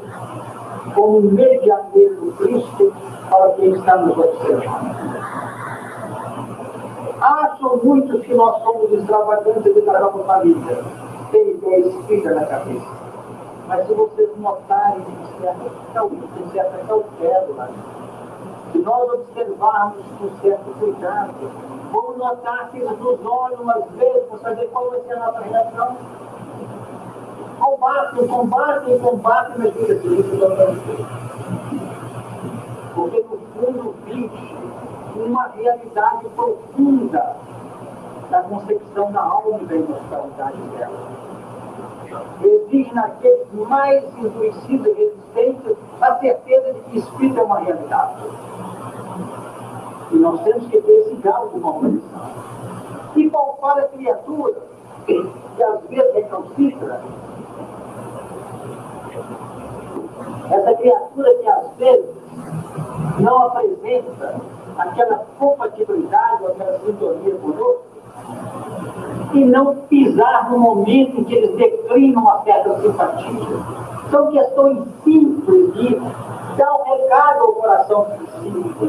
[0.94, 2.92] como medianeiro do Cristo
[3.28, 5.10] para quem está nos observando.
[7.20, 10.84] Acham muitos que nós somos extravagantes de casal com família.
[11.30, 12.86] Tem ideia escrita na cabeça.
[13.68, 17.70] Mas se vocês notarem de certa cautela,
[18.72, 21.50] se nós observarmos com certo cuidado,
[21.92, 25.40] vamos notar que eles nos olham às vezes para saber qual vai ser a nossa
[25.40, 25.96] reação.
[27.60, 30.56] Combatem, combatem, combatem, mas fica assim, isso não
[32.94, 34.56] Porque no fundo vive
[35.14, 37.36] uma realidade profunda
[38.30, 41.20] da concepção da alma e da imortalidade dela.
[42.42, 48.22] Exige naqueles mais endurecidos e resistentes a certeza de que espírito é uma realidade.
[50.12, 52.32] E nós temos que ter esse diálogo com a humanidade.
[53.16, 54.62] E palpar a criatura,
[55.04, 57.00] que às vezes recalcitra,
[60.50, 62.10] essa criatura que às vezes
[63.20, 64.40] não apresenta
[64.78, 67.90] aquela compatibilidade, aquela sintonia conosco,
[69.32, 73.30] e não pisar no momento em que eles declinam uma certa simpatia.
[74.10, 75.94] São questões simples de
[76.56, 78.88] dar um recado ao coração psíquico.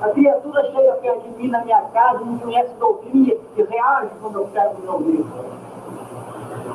[0.00, 4.38] A criatura chega perto de mim na minha casa, não conhece doutrina e reage quando
[4.38, 5.26] eu quero me ouvir.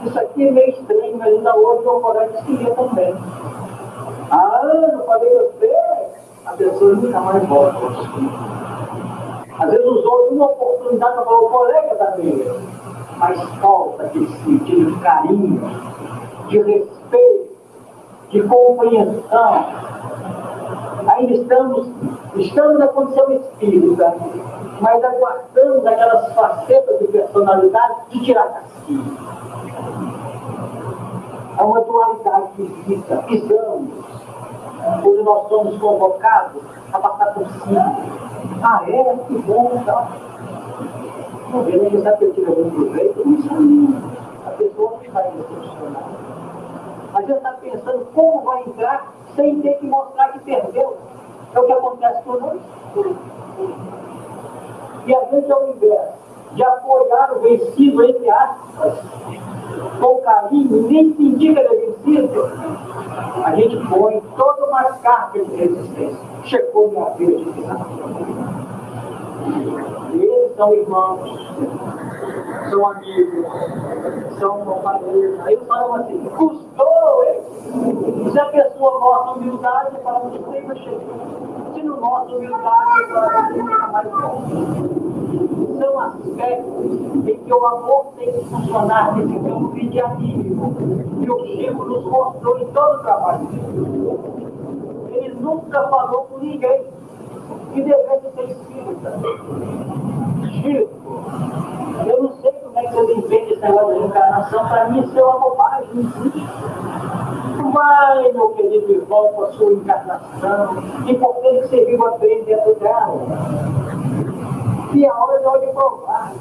[0.06, 3.16] Isso aqui é meio estranho, mas ainda hoje o corante queria também.
[4.30, 5.76] Ah, não falei você,
[6.45, 7.80] a pessoa nunca mais volta.
[9.60, 12.62] Às vezes usou uma oportunidade para falar o colega da mesa,
[13.18, 15.62] mas falta aquele sentido de carinho,
[16.48, 17.54] de respeito,
[18.30, 19.66] de compreensão.
[21.08, 21.88] Ainda estamos,
[22.36, 24.16] estamos na condição espírita,
[24.82, 29.18] mas aguardamos aquelas facetas de personalidade de tirar castigo.
[31.64, 34.06] É uma dualidade que fica, pisamos,
[35.02, 36.61] quando nós somos convocados
[36.91, 37.95] a passar por cima.
[38.61, 39.18] Ah, é?
[39.26, 40.07] Que bom, então.
[41.52, 43.95] Não vê, nem sabe que eu tive algum proveito, não sabe.
[44.45, 46.03] A pessoa que vai decepcionar.
[47.14, 50.98] Mas já está pensando como vai entrar sem ter que mostrar que perdeu.
[51.53, 52.60] É o que acontece conosco.
[55.06, 56.10] E a gente, ao invés
[56.56, 58.94] de apoiar o vencido, entre aspas,
[60.00, 62.52] com carinho, nem sentir que ele é vencido,
[63.44, 66.20] a gente põe toda uma carga de resistência.
[66.44, 67.86] Chegou minha vez de final.
[70.14, 71.56] Eles são irmãos,
[72.70, 73.46] são amigos,
[74.40, 75.40] são companheiros.
[75.46, 78.32] Aí falam assim, custou, hein?
[78.32, 80.32] Se a pessoa mostra humildade, fala,
[80.68, 85.23] mas chegou se não mostra humildade, fala, nunca mais volta.
[85.84, 90.76] São aspectos em que o amor tem que funcionar nesse campo medianímico,
[91.22, 93.49] que o Chico nos mostrou em todo o trabalho.
[95.11, 96.85] Ele nunca falou com ninguém
[97.73, 99.19] que devesse ser espírita.
[100.53, 101.23] Chico,
[102.07, 105.19] eu não sei como é que você entende esse negócio de encarnação, para mim isso
[105.19, 106.14] é uma bobagem.
[107.73, 110.77] Vai, meu querido irmão, com a sua encarnação,
[111.07, 113.93] importante que você viva bem dentro dela.
[114.94, 116.34] E a hora de provar,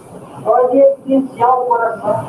[0.45, 2.25] a hora de evidenciar o coração.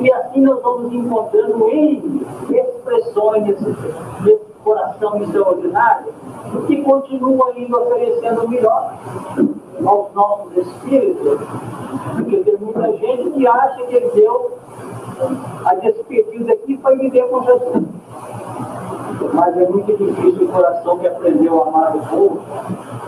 [0.00, 3.64] E assim nós vamos encontrando em expressões desse,
[4.22, 6.12] desse coração extraordinário
[6.66, 8.94] que continua ainda oferecendo melhor
[9.84, 11.40] aos nossos espíritos.
[12.14, 14.58] Porque tem muita gente que acha que ele deu
[15.64, 17.84] a despedida aqui para viver com Jesus.
[19.32, 22.40] Mas é muito difícil o coração que aprendeu a amar o povo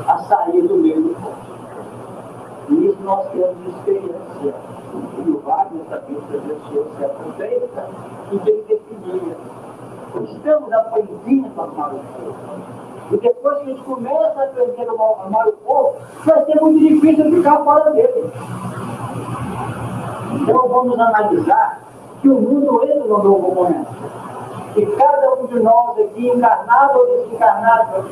[0.07, 1.37] a sair do meio do povo.
[2.69, 4.55] E isso nós temos experiência.
[5.27, 7.89] E o Wagner também presenciou se aproveita
[8.33, 9.37] e ele definia.
[10.23, 12.37] Estamos aprendendo a amar o povo.
[13.13, 16.79] E depois que a gente começa a aprender a amar o povo, vai ser muito
[16.81, 18.33] difícil ficar fora dele.
[20.33, 21.83] Então vamos analisar
[22.21, 23.87] que o mundo entra no novo momento.
[24.77, 28.05] E cada um de nós aqui, encarnado ou desencarnado,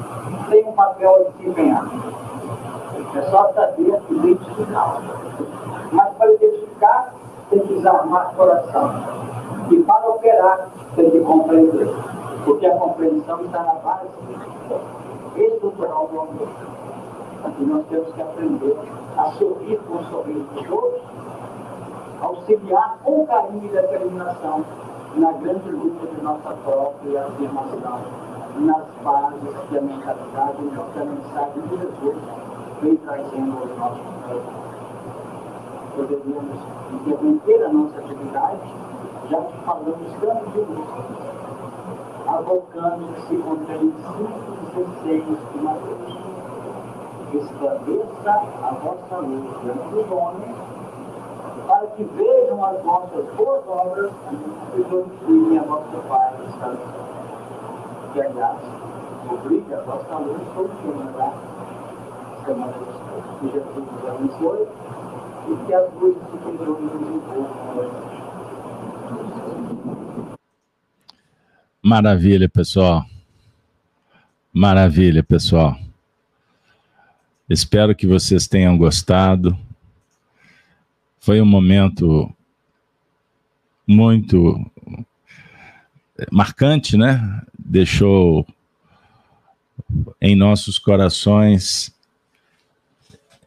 [0.48, 1.84] tem um papel a desempenhar.
[3.14, 5.00] É só saber identificar.
[5.92, 7.14] Mas para identificar,
[7.50, 8.90] tem que usar mais coração.
[9.70, 11.94] E para operar, tem que compreender.
[12.44, 14.08] Porque a compreensão está na base
[15.36, 16.48] estrutural do amor.
[17.58, 18.76] E nós temos que aprender
[19.18, 21.02] a sorrir com o sorriso dos outros
[22.22, 24.64] auxiliar com carinho e determinação
[25.16, 28.00] na grande luta de nossa própria afirmação,
[28.56, 32.16] nas bases que a mentalidade e a mensagem de Jesus
[32.82, 34.74] vem trazendo aos nossos corações.
[35.94, 36.58] Poderíamos
[36.92, 38.74] interromper a nossa atividade,
[39.30, 40.88] já que falamos tanto de luz,
[42.26, 46.24] avocando que se contém cinco desejos de Mateus.
[47.34, 50.73] Esclareça a vossa luz diante dos homens
[51.66, 54.12] para que vejam as nossas boas obras
[54.76, 57.04] e glorifiquem a vosso Pai que está no céu.
[58.12, 58.58] Que, aliás,
[59.30, 61.32] obriga a vossa luz continuará
[62.44, 62.84] semana de
[63.40, 64.68] Que Jesus nos abençoe
[65.48, 68.14] e que as luzes se continuem nos envolvam
[71.82, 73.04] Maravilha, pessoal.
[74.52, 75.76] Maravilha, pessoal.
[77.48, 79.56] Espero que vocês tenham gostado.
[81.24, 82.30] Foi um momento
[83.86, 84.70] muito
[86.30, 87.40] marcante, né?
[87.58, 88.46] Deixou
[90.20, 91.96] em nossos corações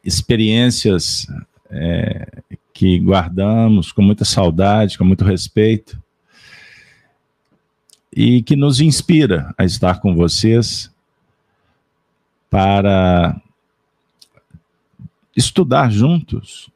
[0.04, 1.28] experiências
[1.70, 2.42] é,
[2.74, 6.02] que guardamos com muita saudade, com muito respeito,
[8.12, 10.92] e que nos inspira a estar com vocês
[12.50, 13.40] para
[15.36, 16.76] estudar juntos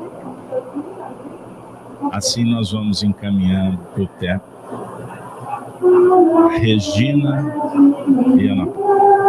[2.13, 4.57] Assim nós vamos encaminhando para o teto.
[6.61, 7.55] Regina
[8.37, 8.67] e Ana.
[8.67, 9.26] Quando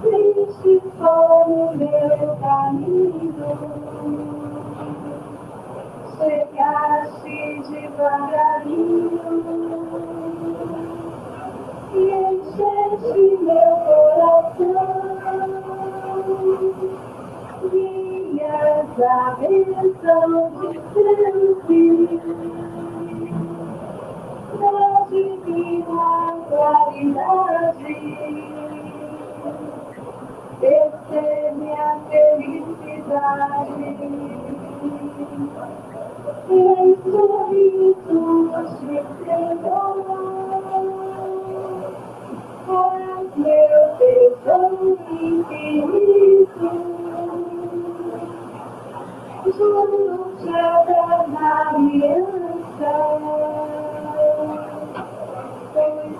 [0.00, 3.87] triste foi o meu caminho.
[6.16, 9.10] Chegaste devagarinho
[11.94, 14.98] e encheste meu coração.
[17.72, 22.20] Minhas aventuras de sempre
[24.58, 26.08] da divina
[26.48, 27.92] claridade.
[30.60, 33.84] Percebe a felicidade
[36.48, 39.94] e em sorrisos de perdão.
[42.66, 46.70] Faz meu tesão infinito.
[49.56, 50.50] Juro te
[51.30, 52.92] da aliança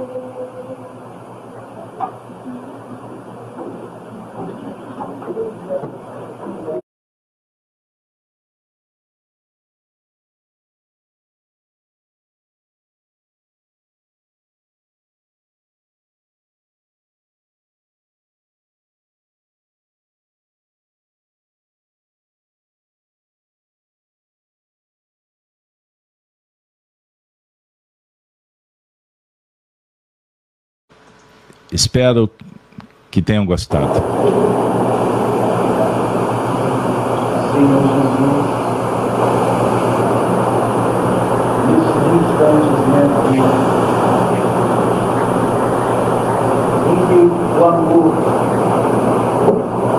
[31.74, 32.30] Espero
[33.10, 33.96] que tenham gostado.
[37.52, 38.46] Senhor Jesus,
[41.66, 43.02] nesses instantes, né,
[46.92, 47.20] em que
[47.60, 48.14] o amor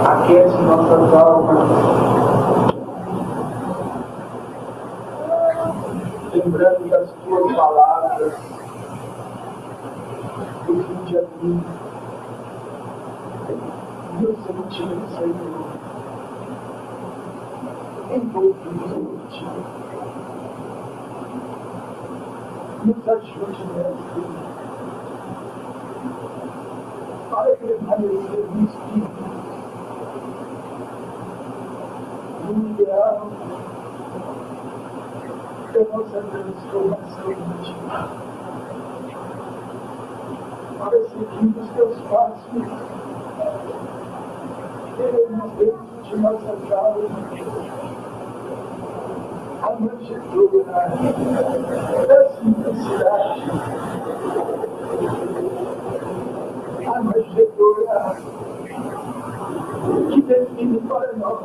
[0.06, 1.58] aquece nossas almas,
[6.32, 8.32] lembrando das tuas palavras,
[11.04, 11.62] de mim.
[14.18, 15.66] Meu sentimento, Senhor,
[18.10, 19.46] envolve-nos em ti.
[23.36, 24.22] Nos ajude, mestre,
[27.30, 29.24] para permanecer no Espírito,
[32.44, 33.30] no ideal
[35.72, 38.24] da nossa transformação íntima
[40.78, 42.66] para seguir os teus passos.
[44.96, 47.08] Queremos dentro de nossa casa
[49.62, 50.64] a manjedoura
[52.06, 53.42] da simplicidade,
[56.86, 58.16] a manjedoura
[60.12, 61.44] que define para nós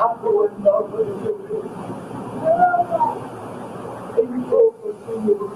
[0.00, 1.66] a boa nova do teu Deus
[5.06, 5.50] Senhor,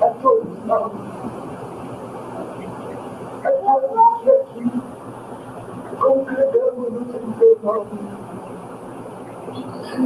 [0.00, 0.92] a todos nós,
[3.44, 4.94] a todos que aqui
[6.00, 7.98] congregamos em teu nome,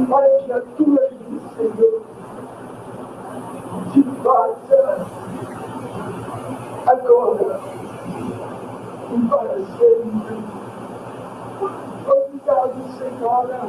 [0.07, 2.01] para que a tua luz, Senhor,
[3.93, 5.07] se faça
[6.85, 7.59] agora
[9.11, 10.35] e para sempre.
[12.07, 13.59] Obrigado, Senhora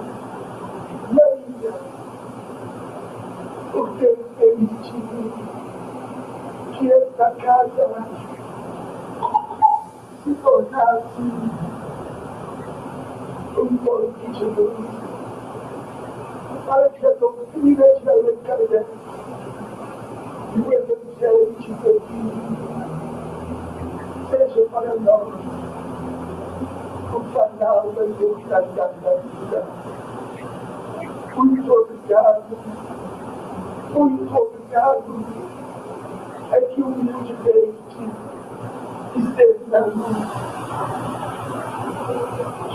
[1.11, 1.73] Maria,
[3.73, 5.51] por ter permitido
[6.81, 8.09] que esta casa
[10.81, 11.21] se tornasse
[13.59, 14.79] um ponto de luz
[16.67, 18.87] para que a doutrina de Allan Kardec
[20.55, 22.03] e o Evangelho de Deus
[24.31, 25.35] seja para nós
[27.13, 29.67] o canal da imortalidade da vida.
[31.37, 32.57] Muito obrigado,
[33.93, 35.25] muito obrigado.
[36.53, 38.11] É que humildemente
[39.17, 40.60] externamos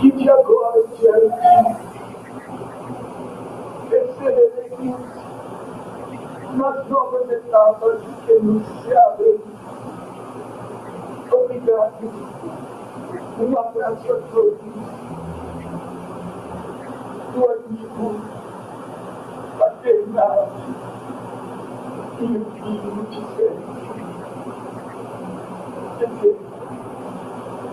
[0.00, 1.76] que de agora em diante
[3.88, 5.00] perceberemos
[6.54, 9.56] nas novas etapas que nos se abrem
[11.32, 12.08] Obrigado.
[13.38, 14.58] Um abraço a todos.
[17.32, 18.20] Do amigo
[19.58, 20.48] paternal
[22.20, 23.76] e o filho de sempre.
[25.98, 27.65] Que Deus faça tudo.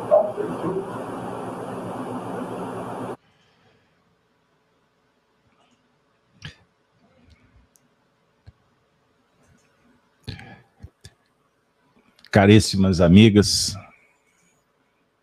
[12.33, 13.77] Caríssimas amigas,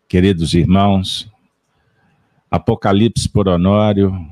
[0.07, 1.29] queridos irmãos,
[2.49, 4.25] Apocalipse por Honório,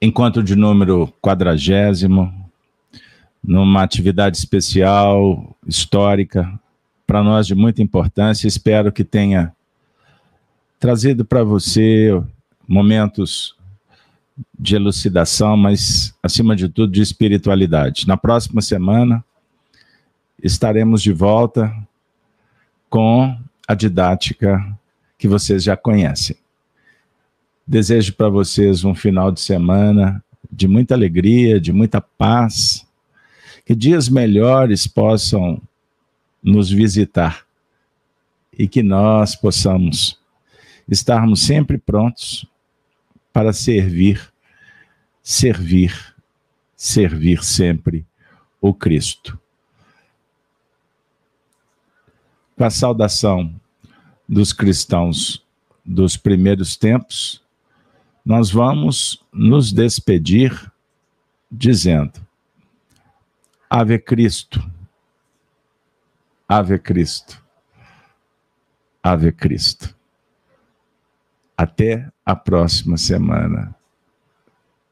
[0.00, 2.45] encontro de número quadragésimo,
[3.46, 6.58] numa atividade especial, histórica,
[7.06, 8.48] para nós de muita importância.
[8.48, 9.54] Espero que tenha
[10.80, 12.10] trazido para você
[12.66, 13.54] momentos
[14.58, 18.08] de elucidação, mas acima de tudo de espiritualidade.
[18.08, 19.24] Na próxima semana
[20.42, 21.72] estaremos de volta
[22.90, 24.60] com a didática
[25.16, 26.36] que vocês já conhecem.
[27.66, 32.85] Desejo para vocês um final de semana de muita alegria, de muita paz,
[33.66, 35.60] que dias melhores possam
[36.40, 37.44] nos visitar
[38.56, 40.16] e que nós possamos
[40.88, 42.46] estarmos sempre prontos
[43.32, 44.32] para servir,
[45.20, 46.14] servir,
[46.76, 48.06] servir sempre
[48.60, 49.36] o Cristo.
[52.56, 53.52] Com a saudação
[54.28, 55.44] dos cristãos
[55.84, 57.42] dos primeiros tempos,
[58.24, 60.72] nós vamos nos despedir
[61.50, 62.25] dizendo:
[63.68, 64.62] Ave Cristo,
[66.48, 67.42] Ave Cristo,
[69.02, 69.94] Ave Cristo.
[71.56, 73.74] Até a próxima semana,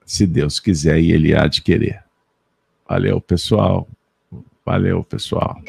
[0.05, 2.03] se Deus quiser e Ele há de querer.
[2.89, 3.89] Valeu, pessoal.
[4.65, 5.61] Valeu, pessoal.